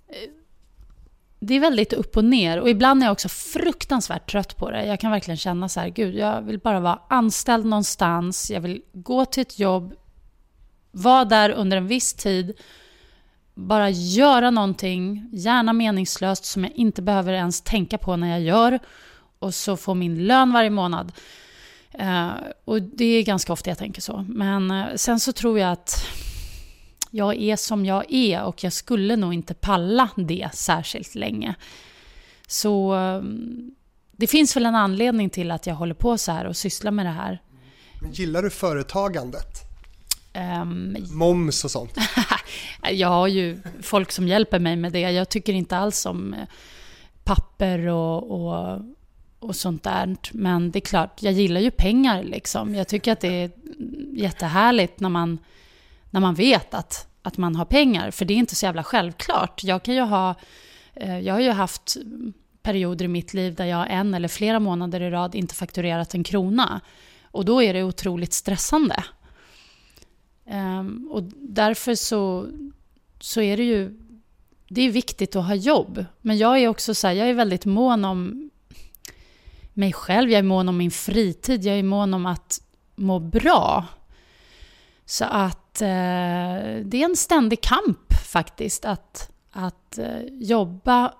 [0.08, 0.30] Eh,
[1.44, 4.86] det är väldigt upp och ner och ibland är jag också fruktansvärt trött på det.
[4.86, 8.50] Jag kan verkligen känna så här, gud, jag vill bara vara anställd någonstans.
[8.50, 9.94] Jag vill gå till ett jobb,
[10.92, 12.60] vara där under en viss tid,
[13.54, 18.78] bara göra någonting, gärna meningslöst, som jag inte behöver ens tänka på när jag gör.
[19.38, 21.12] Och så få min lön varje månad.
[22.00, 22.30] Uh,
[22.64, 24.24] och det är ganska ofta jag tänker så.
[24.28, 26.06] Men uh, sen så tror jag att
[27.10, 31.54] jag är som jag är och jag skulle nog inte palla det särskilt länge.
[32.46, 33.22] Så uh,
[34.12, 37.06] det finns väl en anledning till att jag håller på så här och sysslar med
[37.06, 37.42] det här.
[38.00, 39.71] Men gillar du företagandet?
[40.34, 41.96] Um, Moms och sånt?
[42.90, 45.00] jag har ju folk som hjälper mig med det.
[45.00, 46.48] Jag tycker inte alls om eh,
[47.24, 48.80] papper och, och,
[49.38, 50.16] och sånt där.
[50.32, 52.74] Men det är klart, jag gillar ju pengar liksom.
[52.74, 53.50] Jag tycker att det är
[54.12, 55.38] jättehärligt när man,
[56.10, 58.10] när man vet att, att man har pengar.
[58.10, 59.64] För det är inte så jävla självklart.
[59.64, 60.34] Jag kan ju ha...
[60.94, 61.96] Eh, jag har ju haft
[62.62, 66.24] perioder i mitt liv där jag en eller flera månader i rad inte fakturerat en
[66.24, 66.80] krona.
[67.24, 69.04] Och då är det otroligt stressande.
[70.52, 72.48] Um, och därför så,
[73.20, 73.98] så är det ju
[74.68, 76.04] det är viktigt att ha jobb.
[76.20, 78.50] Men jag är också så här, jag är väldigt mån om
[79.72, 82.60] mig själv, jag är mån om min fritid, jag är mån om att
[82.94, 83.86] må bra.
[85.04, 85.88] Så att eh,
[86.84, 91.14] det är en ständig kamp faktiskt att, att eh, jobba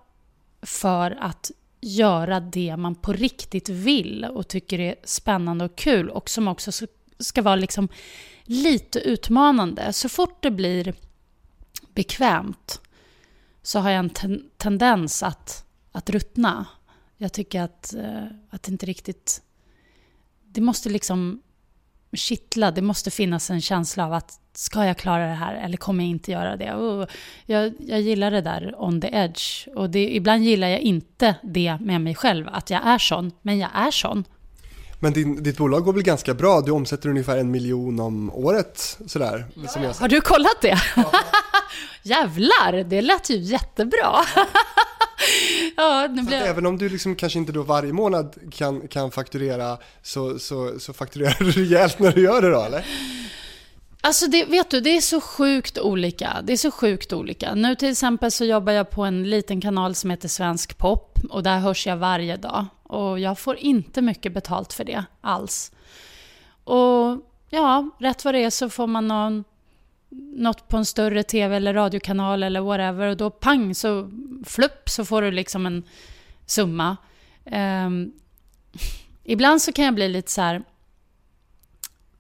[0.62, 6.30] för att göra det man på riktigt vill och tycker är spännande och kul och
[6.30, 6.86] som också
[7.18, 7.88] ska vara liksom
[8.44, 9.92] lite utmanande.
[9.92, 10.94] Så fort det blir
[11.94, 12.80] bekvämt
[13.62, 16.66] så har jag en ten tendens att, att ruttna.
[17.16, 19.42] Jag tycker att, eh, att det inte riktigt...
[20.44, 21.42] Det måste liksom
[22.12, 26.04] kittla, det måste finnas en känsla av att ska jag klara det här eller kommer
[26.04, 26.74] jag inte göra det?
[26.74, 27.06] Oh,
[27.46, 29.68] jag, jag gillar det där on the edge.
[29.74, 33.58] Och det, ibland gillar jag inte det med mig själv, att jag är sån, men
[33.58, 34.24] jag är sån.
[35.02, 36.60] Men din, ditt bolag går väl ganska bra?
[36.60, 39.46] Du omsätter ungefär en miljon om året sådär.
[39.54, 40.80] Ja, som jag Har du kollat det?
[40.96, 41.12] Ja.
[42.02, 44.24] Jävlar, det lät ju jättebra.
[45.76, 46.36] ja, nu blir.
[46.36, 50.92] Även om du liksom kanske inte då varje månad kan, kan fakturera så, så, så
[50.92, 52.84] fakturerar du rejält när du gör det då eller?
[54.04, 56.40] Alltså det, vet du, det är så sjukt olika.
[56.42, 57.54] Det är så sjukt olika.
[57.54, 61.42] Nu till exempel så jobbar jag på en liten kanal som heter Svensk Pop och
[61.42, 62.66] där hörs jag varje dag.
[62.82, 65.72] Och jag får inte mycket betalt för det alls.
[66.64, 69.44] Och ja, rätt vad det är så får man någon,
[70.36, 74.10] något på en större tv eller radiokanal eller whatever och då pang så
[74.44, 75.82] flupp så får du liksom en
[76.46, 76.96] summa.
[77.44, 78.12] Um,
[79.24, 80.62] ibland så kan jag bli lite så här,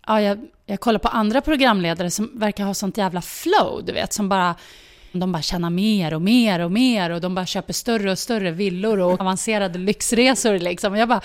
[0.06, 4.12] ja, jag, jag kollar på andra programledare som verkar ha sånt jävla flow, du vet,
[4.12, 4.54] som bara
[5.12, 8.50] de bara tjänar mer och mer och mer och de bara köper större och större
[8.50, 10.58] villor och avancerade lyxresor.
[10.58, 10.92] Liksom.
[10.92, 11.20] Och jag bara,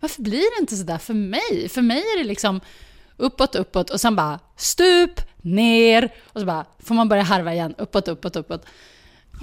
[0.00, 1.68] varför blir det inte sådär för mig?
[1.68, 2.60] För mig är det liksom
[3.16, 7.74] uppåt, uppåt och sen bara stup, ner och så bara får man börja harva igen,
[7.78, 8.66] uppåt, uppåt, uppåt.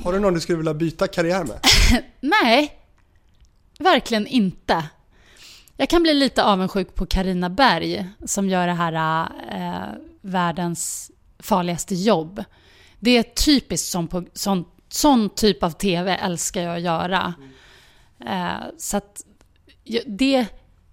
[0.04, 1.60] Har du någon du skulle vilja byta karriär med?
[2.20, 2.74] Nej,
[3.80, 4.84] verkligen inte.
[5.82, 11.96] Jag kan bli lite avundsjuk på Karina Berg som gör det här eh, världens farligaste
[11.96, 12.44] jobb.
[13.00, 17.34] Det är typiskt som på, sån, sån typ av TV älskar jag att göra.
[18.26, 19.24] Eh, så att
[20.06, 20.46] det,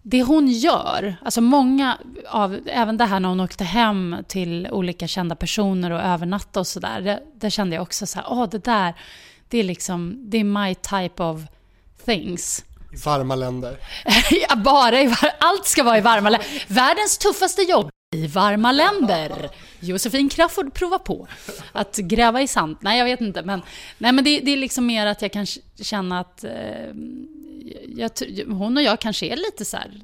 [0.03, 5.09] det hon gör, alltså många av, även det här när hon åkte hem till olika
[5.09, 8.65] kända personer och övernattade och sådär, det, det kände jag också så här, åh det
[8.65, 8.95] där,
[9.49, 11.41] det är liksom, det är my type of
[12.05, 12.65] things.
[12.93, 13.77] I varma länder.
[14.49, 16.65] ja, bara i var- allt ska vara i varma länder.
[16.69, 19.51] Världens tuffaste jobb i varma länder.
[19.81, 21.29] Josefin Crafoord provar på
[21.73, 22.77] att gräva i sand.
[22.81, 23.43] Nej, jag vet inte.
[23.43, 23.63] Men,
[23.99, 25.47] nej, men det, det är liksom mer att jag kan
[25.83, 26.51] känna att eh,
[27.97, 28.11] jag,
[28.49, 30.01] hon och jag kanske är lite så här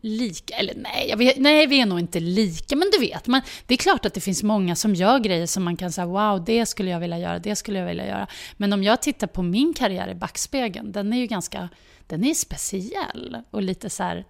[0.00, 3.40] lika, eller nej, jag vet, nej, vi är nog inte lika, men du vet, man,
[3.66, 6.44] det är klart att det finns många som gör grejer som man kan säga wow,
[6.44, 8.26] det skulle jag vilja göra, det skulle jag vilja göra.
[8.56, 11.68] Men om jag tittar på min karriär i backspegeln, den är ju ganska,
[12.06, 14.24] den är speciell och lite så här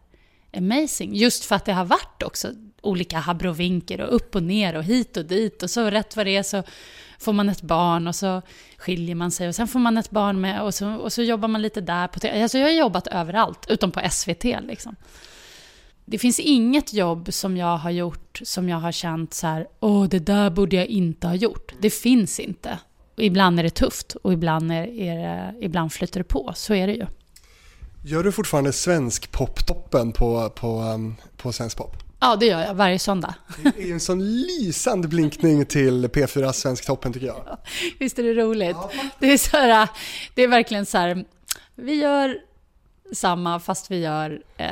[0.57, 2.49] amazing, just för att det har varit också
[2.81, 6.37] olika habrovinker och upp och ner och hit och dit och så rätt vad det
[6.37, 6.63] är så
[7.19, 8.43] får man ett barn och så
[8.77, 11.49] skiljer man sig och sen får man ett barn med och så, och så jobbar
[11.49, 12.09] man lite där.
[12.09, 14.45] På alltså jag har jobbat överallt, utom på SVT.
[14.45, 14.97] Liksom.
[16.11, 20.09] Det finns inget jobb som jag har gjort som jag har känt så här, åh
[20.09, 21.73] det där borde jag inte ha gjort.
[21.81, 22.79] Det finns inte.
[23.17, 26.75] Och ibland är det tufft och ibland, är, är det, ibland flyter det på, så
[26.75, 27.07] är det ju.
[28.05, 31.97] Gör du fortfarande svensk poptoppen på, på, um, på Svensk Pop?
[32.21, 33.35] Ja, det gör jag varje söndag.
[33.63, 37.59] Det är en sån lysande blinkning till P4 Svensktoppen tycker jag.
[37.99, 38.77] Visst är det roligt?
[38.77, 39.89] Ja, det, är så här,
[40.35, 41.25] det är verkligen så här,
[41.75, 42.50] vi gör
[43.13, 44.69] samma fast vi gör eh,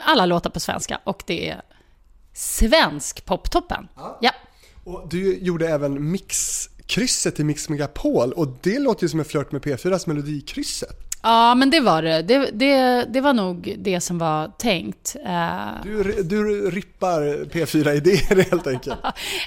[0.00, 1.62] alla låtar på svenska och det är
[2.32, 3.88] svensk poptoppen.
[3.96, 4.18] Ja.
[4.20, 4.30] ja.
[4.84, 9.52] Och du gjorde även mixkrysset i Mix Megapol och det låter ju som en flört
[9.52, 11.09] med P4s melodikrysset.
[11.22, 12.22] Ja, men det var det.
[12.22, 13.04] Det, det.
[13.08, 15.16] det var nog det som var tänkt.
[15.24, 18.98] Eh, du, du rippar P4-idéer helt enkelt.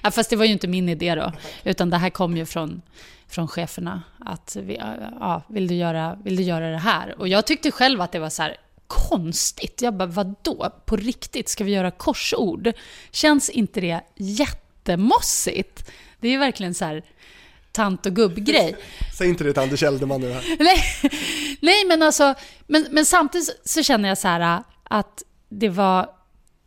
[0.04, 1.32] ja, fast det var ju inte min idé då,
[1.64, 2.82] utan det här kom ju från,
[3.28, 4.04] från cheferna.
[4.20, 4.82] Att vi,
[5.20, 7.20] ja, vill, du göra, vill du göra det här?
[7.20, 8.58] Och jag tyckte själv att det var så här
[8.88, 9.82] konstigt.
[9.82, 10.70] Jag bara, vadå?
[10.86, 11.50] På riktigt?
[11.50, 12.72] Ska vi göra korsord?
[13.12, 15.92] Känns inte det jättemossigt?
[16.20, 17.04] Det är ju verkligen så här
[17.74, 18.76] tant och gubbgrej.
[19.18, 20.44] Säg inte det till Anders Eldeman nu här.
[20.60, 20.84] Nej,
[21.62, 22.36] nej men alltså,
[22.68, 26.10] men, men samtidigt så känner jag så här att det var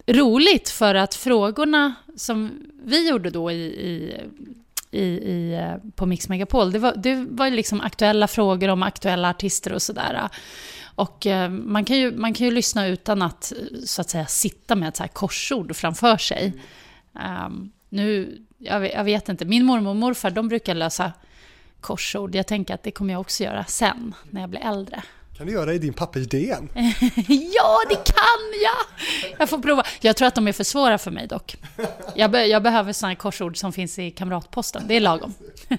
[0.06, 4.20] roligt för att frågorna som vi gjorde då i, i,
[4.90, 5.60] i, i
[5.96, 10.28] på Mix Megapol, det var, det var liksom aktuella frågor om aktuella artister och sådär.
[10.94, 13.52] Och eh, man kan, ju, man kan ju lyssna utan att
[13.84, 16.52] så att säga sitta med ett så här korsord framför sig.
[17.46, 21.12] Um, nu jag vet, jag vet, inte, min mormor och morfar de brukar lösa
[21.80, 22.34] korsord.
[22.34, 25.02] Jag tänker att det kommer jag också göra sen, när jag blir äldre.
[25.36, 26.68] Kan du göra i din pappers DN?
[27.54, 29.06] ja, det kan jag!
[29.38, 29.82] Jag får prova.
[30.00, 31.56] Jag tror att de är för svåra för mig dock.
[32.14, 34.82] Jag, be jag behöver sådana korsord som finns i Kamratposten.
[34.88, 35.34] Det är lagom.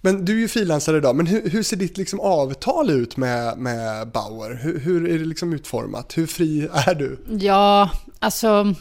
[0.00, 3.58] Men du är ju frilansare idag, men hur, hur, ser ditt liksom avtal ut med,
[3.58, 4.54] med Bauer?
[4.62, 6.18] Hur, hur, är det liksom utformat?
[6.18, 7.18] Hur fri är du?
[7.40, 8.74] Ja, alltså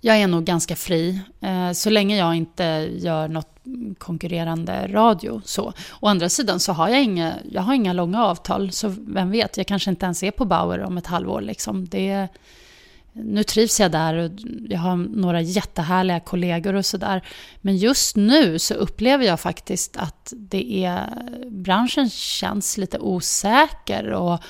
[0.00, 3.56] jag är nog ganska fri, eh, så länge jag inte gör något
[3.98, 5.42] konkurrerande radio.
[5.44, 5.72] Så.
[6.00, 9.56] Å andra sidan så har jag inga, jag har inga långa avtal, så vem vet,
[9.56, 11.40] jag kanske inte ens är på Bauer om ett halvår.
[11.40, 11.88] Liksom.
[11.88, 12.28] Det,
[13.12, 14.30] nu trivs jag där och
[14.68, 17.24] jag har några jättehärliga kollegor och sådär.
[17.60, 21.06] Men just nu så upplever jag faktiskt att det är,
[21.50, 24.40] branschen känns lite osäker och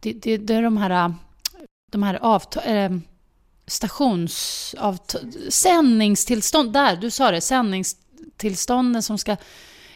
[0.00, 1.14] det, det, det är de här,
[1.92, 2.90] de här avtal, eh,
[3.66, 9.36] stationsavtal, sändningstillstånd, där, du sa det, sändningstillstånden som ska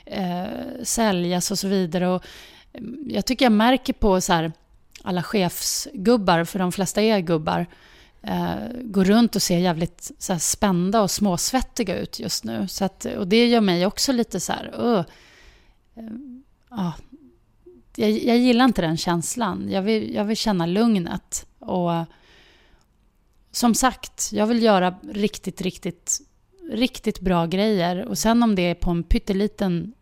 [0.04, 0.44] eh,
[0.82, 2.08] säljas och så vidare.
[2.08, 2.24] Och
[2.72, 4.52] mm, jag tycker jag märker på så här,
[5.02, 7.66] alla chefsgubbar, för de flesta är gubbar,
[8.22, 12.68] eh, går runt och ser jävligt så här, spända och småsvettiga ut just nu.
[12.68, 15.04] Så att, och det gör mig också lite så här, uh,
[16.72, 16.90] uh,
[17.96, 19.68] jag, jag gillar inte den känslan.
[19.70, 21.46] Jag vill, jag vill känna lugnet.
[21.58, 21.90] Och
[23.52, 26.20] som sagt, jag vill göra riktigt, riktigt,
[26.72, 28.08] riktigt bra grejer.
[28.08, 29.92] Och sen om det är på en pytteliten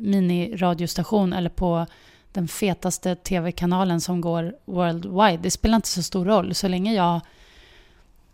[0.00, 1.86] miniradiostation eller på
[2.32, 6.54] den fetaste tv-kanalen som går worldwide, det spelar inte så stor roll.
[6.54, 7.20] Så länge jag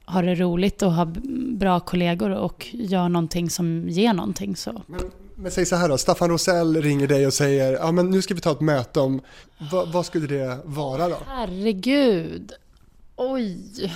[0.05, 1.07] har det roligt och har
[1.57, 4.83] bra kollegor och gör någonting som ger någonting så...
[4.87, 5.01] Men,
[5.35, 8.35] men säg så här då, Staffan Rosell ringer dig och säger ja men nu ska
[8.35, 9.21] vi ta ett möte om,
[9.73, 11.17] vad, vad skulle det vara då?
[11.27, 12.53] Herregud.
[13.17, 13.93] Oj.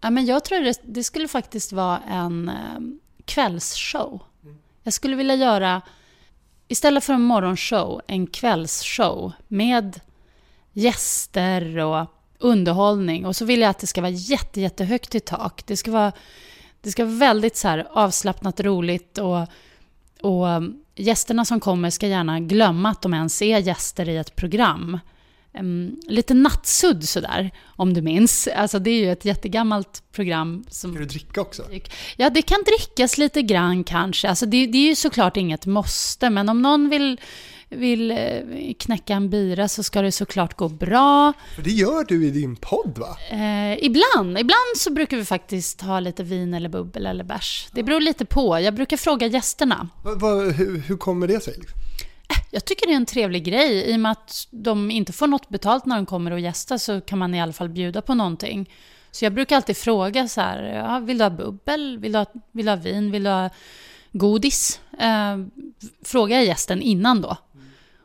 [0.00, 2.80] Ja, men jag tror det, det skulle faktiskt vara en eh,
[3.24, 4.22] kvällsshow.
[4.82, 5.82] Jag skulle vilja göra,
[6.68, 10.00] istället för en morgonshow, en kvällsshow med
[10.72, 12.06] gäster och
[12.38, 13.26] underhållning.
[13.26, 15.66] Och så vill jag att det ska vara jätte, jättehögt i tak.
[15.66, 16.12] Det ska vara,
[16.80, 19.46] Det ska vara väldigt så här avslappnat, roligt och,
[20.20, 24.36] och um, gästerna som kommer ska gärna glömma att de ens är gäster i ett
[24.36, 24.98] program.
[25.58, 28.48] Um, lite nattsudd sådär, om du minns.
[28.56, 30.64] Alltså det är ju ett jättegammalt program.
[30.68, 30.92] Som...
[30.92, 31.64] Ska du dricka också?
[32.16, 34.28] Ja, det kan drickas lite grann kanske.
[34.28, 37.20] Alltså det, det är ju såklart inget måste, men om någon vill
[37.70, 38.16] vill eh,
[38.78, 41.32] knäcka en bira så ska det såklart gå bra.
[41.54, 43.16] För det gör du i din podd va?
[43.30, 44.38] Eh, ibland.
[44.38, 47.68] Ibland så brukar vi faktiskt ha lite vin eller bubbel eller bärs.
[47.72, 48.60] Det beror lite på.
[48.60, 49.88] Jag brukar fråga gästerna.
[50.04, 51.54] Va, va, hur, hur kommer det sig?
[52.50, 53.90] Jag tycker det är en trevlig grej.
[53.90, 57.00] I och med att de inte får något betalt när de kommer och gästar så
[57.00, 58.70] kan man i alla fall bjuda på någonting.
[59.10, 61.98] Så jag brukar alltid fråga så här, ja, vill du ha bubbel?
[61.98, 63.10] Vill du ha, vill du ha vin?
[63.10, 63.50] Vill du ha
[64.12, 64.80] godis?
[64.98, 65.38] Eh,
[66.04, 67.36] frågar gästen innan då.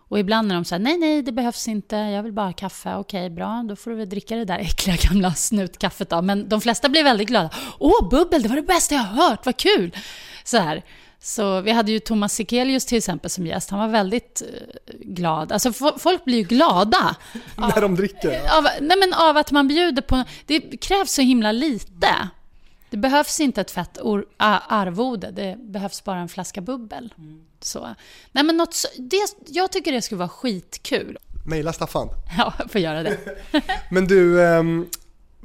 [0.08, 0.80] Och ibland är de så här.
[0.80, 2.96] nej, nej, det behövs inte, jag vill bara ha kaffe.
[2.96, 6.22] Okej, bra, då får du väl dricka det där äckliga gamla snutkaffet då.
[6.22, 7.50] Men de flesta blir väldigt glada.
[7.80, 9.96] Åh, bubbel, det var det bästa jag har hört, vad kul!
[10.44, 10.84] Så här.
[11.26, 13.70] Så vi hade ju Thomas Sekelius till exempel som gäst.
[13.70, 15.52] Han var väldigt uh, glad.
[15.52, 17.16] Alltså folk blir ju glada.
[17.58, 18.58] När de dricker?
[18.58, 20.24] Av, nej men av att man bjuder på...
[20.46, 22.30] Det krävs så himla lite.
[22.90, 23.98] Det behövs inte ett fett
[24.38, 27.14] arvode, det behövs bara en flaska bubbel.
[27.18, 27.42] Mm.
[27.60, 27.96] Så.
[28.32, 31.18] Nej, men något, det, jag tycker det skulle vara skitkul.
[31.46, 32.10] Mejla Staffan.
[32.38, 33.18] Ja, jag får göra det.
[33.92, 34.90] men du, um,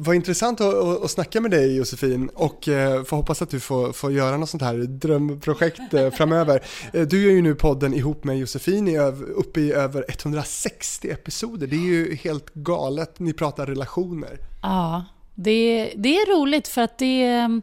[0.03, 2.65] vad intressant att, att, att snacka med dig Josefin och
[3.07, 6.63] får hoppas att du får, får göra något sånt här drömprojekt uh, framöver.
[6.95, 8.99] Uh, du gör ju nu podden ihop med Josefin i,
[9.35, 11.67] uppe i över 160 episoder.
[11.67, 13.19] Det är ju helt galet.
[13.19, 14.39] Ni pratar relationer.
[14.63, 17.61] Ja, det, det är roligt för att det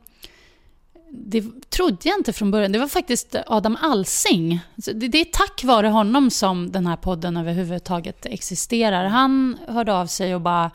[1.10, 2.72] det trodde jag inte från början.
[2.72, 4.60] Det var faktiskt Adam Alsing.
[4.76, 9.06] Det, det är tack vare honom som den här podden överhuvudtaget existerar.
[9.06, 10.72] Han hörde av sig och bara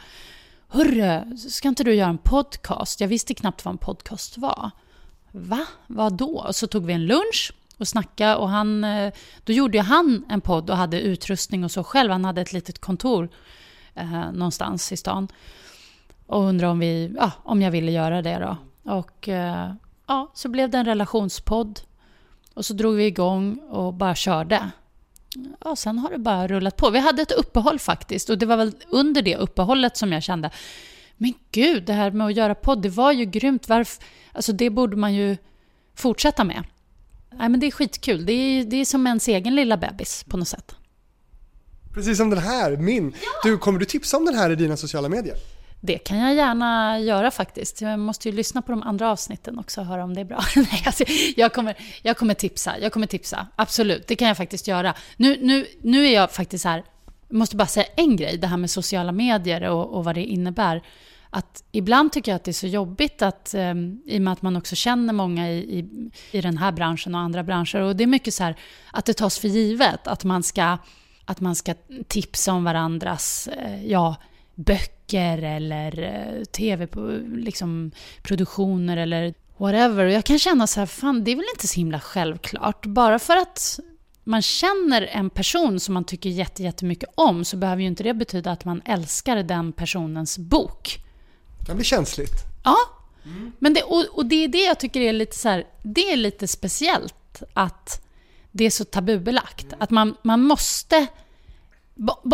[0.75, 3.01] Hörru, ska inte du göra en podcast?
[3.01, 4.70] Jag visste knappt vad en podcast var.
[5.33, 5.66] Va?
[5.87, 6.45] Vad då?
[6.47, 9.12] Och så tog vi en lunch och snackade och han, eh,
[9.45, 12.11] då gjorde han en podd och hade utrustning och så själv.
[12.11, 13.29] Han hade ett litet kontor
[13.95, 15.29] eh, någonstans i stan.
[16.27, 18.57] Och undrade om, vi, ja, om jag ville göra det då.
[18.93, 19.73] Och eh,
[20.07, 21.81] ja, så blev det en relationspodd.
[22.55, 24.70] Och så drog vi igång och bara körde.
[25.64, 26.91] Ja, sen har det bara rullat på.
[26.91, 30.51] Vi hade ett uppehåll faktiskt och det var väl under det uppehållet som jag kände
[31.22, 33.68] men gud, det här med att göra podd, det var ju grymt.
[33.68, 34.05] Varför?
[34.33, 35.37] Alltså det borde man ju
[35.95, 36.64] fortsätta med.
[37.30, 38.26] Nej, men det är skitkul.
[38.26, 40.74] Det är, det är som ens egen lilla bebis på något sätt.
[41.95, 43.14] Precis som den här, min.
[43.14, 43.51] Ja.
[43.51, 45.37] Du, kommer du tipsa om den här i dina sociala medier?
[45.85, 47.80] Det kan jag gärna göra faktiskt.
[47.80, 50.41] Jag måste ju lyssna på de andra avsnitten också och höra om det är bra.
[50.57, 51.05] Nej, alltså,
[51.37, 52.78] jag, kommer, jag kommer tipsa.
[52.78, 53.47] Jag kommer tipsa.
[53.57, 54.95] Absolut, det kan jag faktiskt göra.
[55.16, 56.85] Nu, nu, nu är jag faktiskt här,
[57.28, 60.24] jag måste bara säga en grej, det här med sociala medier och, och vad det
[60.24, 60.83] innebär.
[61.30, 63.74] Att ibland tycker jag att det är så jobbigt att, eh,
[64.07, 67.20] i och med att man också känner många i, i, i den här branschen och
[67.20, 67.80] andra branscher.
[67.80, 68.57] Och det är mycket så här
[68.91, 70.78] att det tas för givet att man ska,
[71.24, 71.74] att man ska
[72.09, 74.16] tipsa om varandras, eh, ja,
[74.55, 77.93] böcker eller eh, tv-produktioner liksom,
[78.99, 80.05] eller whatever.
[80.05, 82.87] Och jag kan känna så här, fan det är väl inte så himla självklart.
[82.87, 83.81] Bara för att
[84.25, 88.51] man känner en person som man tycker jättemycket om så behöver ju inte det betyda
[88.51, 91.05] att man älskar den personens bok.
[91.59, 92.35] Det kan bli känsligt.
[92.65, 92.77] Ja,
[93.25, 93.53] mm.
[93.59, 96.17] men det, och, och, det är det jag tycker är lite så här, det är
[96.17, 98.07] lite speciellt att
[98.51, 99.67] det är så tabubelagt.
[99.67, 99.77] Mm.
[99.81, 101.07] Att man, man måste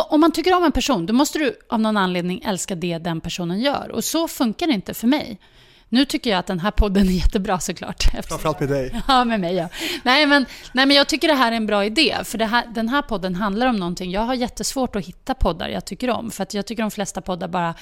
[0.08, 3.20] om man tycker om en person, då måste du av någon anledning älska det den
[3.20, 3.90] personen gör.
[3.92, 5.40] Och så funkar det inte för mig.
[5.88, 8.02] Nu tycker jag att den här podden är jättebra såklart.
[8.28, 9.02] Framförallt med dig.
[9.08, 9.68] Ja, med mig ja.
[10.02, 12.16] Nej men, nej, men jag tycker det här är en bra idé.
[12.24, 14.10] För här, den här podden handlar om någonting.
[14.10, 16.30] Jag har jättesvårt att hitta poddar jag tycker om.
[16.30, 17.74] För att jag tycker de flesta poddar bara...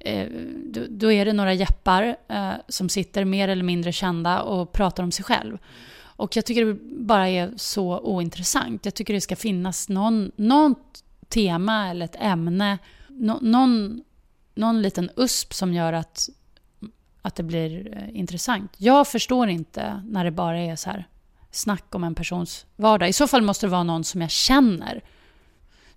[0.00, 0.26] Eh,
[0.64, 5.02] då, då, är det några jeppar eh, som sitter mer eller mindre kända och pratar
[5.02, 5.58] om sig själv.
[5.98, 8.84] Och jag tycker det bara är så ointressant.
[8.84, 12.78] Jag tycker det ska finnas någon, något tema eller ett ämne.
[13.08, 14.02] Nå någon,
[14.54, 16.28] någon liten USP som gör att,
[17.22, 18.72] att det blir eh, intressant.
[18.76, 21.08] Jag förstår inte när det bara är så här
[21.50, 23.08] snack om en persons vardag.
[23.08, 25.02] I så fall måste det vara någon som jag känner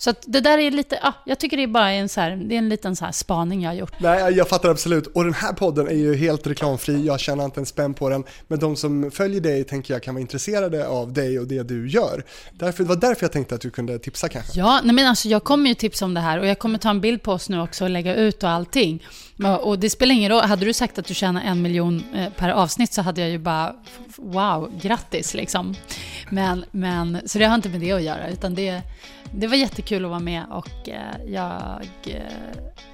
[0.02, 2.56] så det där är lite, ah, jag tycker det är bara en, så här, det
[2.56, 3.93] är en liten så här spaning jag har gjort.
[4.00, 5.08] Nej, jag fattar absolut.
[5.08, 8.24] Och den här podden är ju helt reklamfri, jag tjänar inte en spänn på den.
[8.47, 11.89] Men de som följer dig tänker jag kan vara intresserade av dig och det du
[11.89, 12.24] gör.
[12.52, 14.60] Därför, det var därför jag tänkte att du kunde tipsa kanske.
[14.60, 16.89] Ja, nej men alltså jag kommer ju tipsa om det här och jag kommer ta
[16.89, 19.04] en bild på oss nu också och lägga ut och allting.
[19.62, 22.50] Och det spelar ingen roll, hade du sagt att du tjänar en miljon eh, per
[22.50, 23.76] avsnitt så hade jag ju bara
[24.16, 25.76] wow, grattis liksom.
[26.30, 28.82] Men, men, så det har inte med det att göra, utan det,
[29.34, 32.21] det var jättekul att vara med och eh, jag, eh,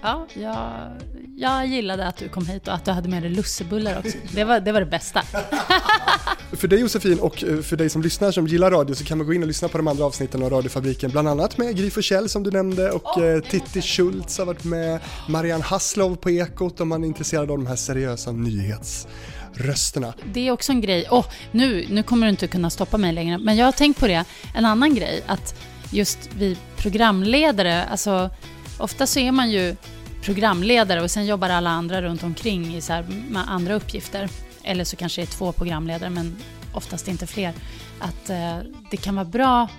[0.01, 0.91] ja, jag,
[1.38, 4.17] jag gillade att du kom hit och att du hade med dig lussebullar också.
[4.31, 5.21] Det var det, var det bästa.
[6.51, 9.27] för dig Josefin och eh, för dig som lyssnar som gillar radio så kan man
[9.27, 12.29] gå in och lyssna på de andra avsnitten av Radiofabriken, bland annat med Gry Forssell
[12.29, 16.88] som du nämnde och oh, Titti Schultz har varit med, Marianne Hasslov på Ekot om
[16.88, 19.07] man är intresserad av de här seriösa nyhets
[19.53, 20.13] rösterna.
[20.33, 23.38] Det är också en grej, oh, nu, nu kommer du inte kunna stoppa mig längre,
[23.38, 24.25] men jag har tänkt på det,
[24.55, 25.55] en annan grej, att
[25.96, 28.30] just vi programledare, alltså
[28.78, 29.76] ofta så är man ju
[30.22, 34.30] programledare och sen jobbar alla andra runt omkring i så här, med andra uppgifter.
[34.64, 36.36] Eller så kanske det är två programledare, men
[36.74, 37.54] oftast inte fler.
[38.00, 38.58] Att eh,
[38.91, 39.70] det kan vara bra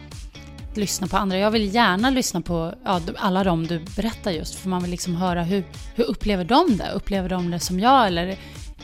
[0.70, 1.38] att lyssna på andra.
[1.38, 5.16] Jag vill gärna lyssna på ja, alla de du berättar just, för man vill liksom
[5.16, 5.64] höra hur,
[5.94, 6.90] hur upplever de det?
[6.90, 8.38] Upplever de det som jag eller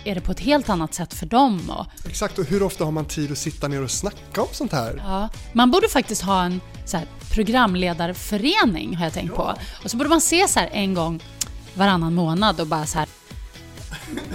[0.05, 1.71] är det på ett helt annat sätt för dem?
[1.71, 1.87] Och...
[2.07, 5.03] Exakt, och hur ofta har man tid att sitta ner och snacka om sånt här?
[5.07, 9.55] Ja, man borde faktiskt ha en så här, programledarförening har jag tänkt på.
[9.85, 11.23] Och så borde man se så här en gång
[11.75, 13.09] varannan månad och bara så här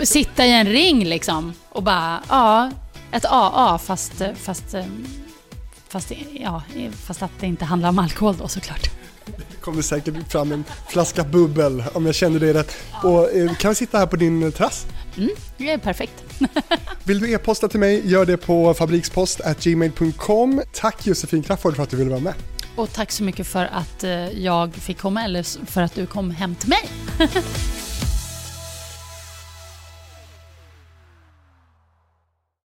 [0.04, 2.72] sitta i en ring liksom och bara, ja,
[3.12, 4.76] ett AA fast, fast,
[5.88, 6.64] fast, ja,
[7.06, 8.90] fast att det inte handlar om alkohol då såklart.
[9.26, 12.76] Det kommer säkert fram en flaska bubbel om jag känner det rätt.
[13.04, 14.86] Och eh, kan vi sitta här på din terrass?
[15.18, 16.24] Mm, det är perfekt.
[17.04, 20.62] Vill du e-posta till mig, gör det på fabrikspost.gmail.com.
[20.74, 22.34] Tack Josefin Crafoord för att du ville vara med.
[22.76, 26.32] Och tack så mycket för att eh, jag fick komma, eller för att du kom
[26.32, 26.90] hem till mig.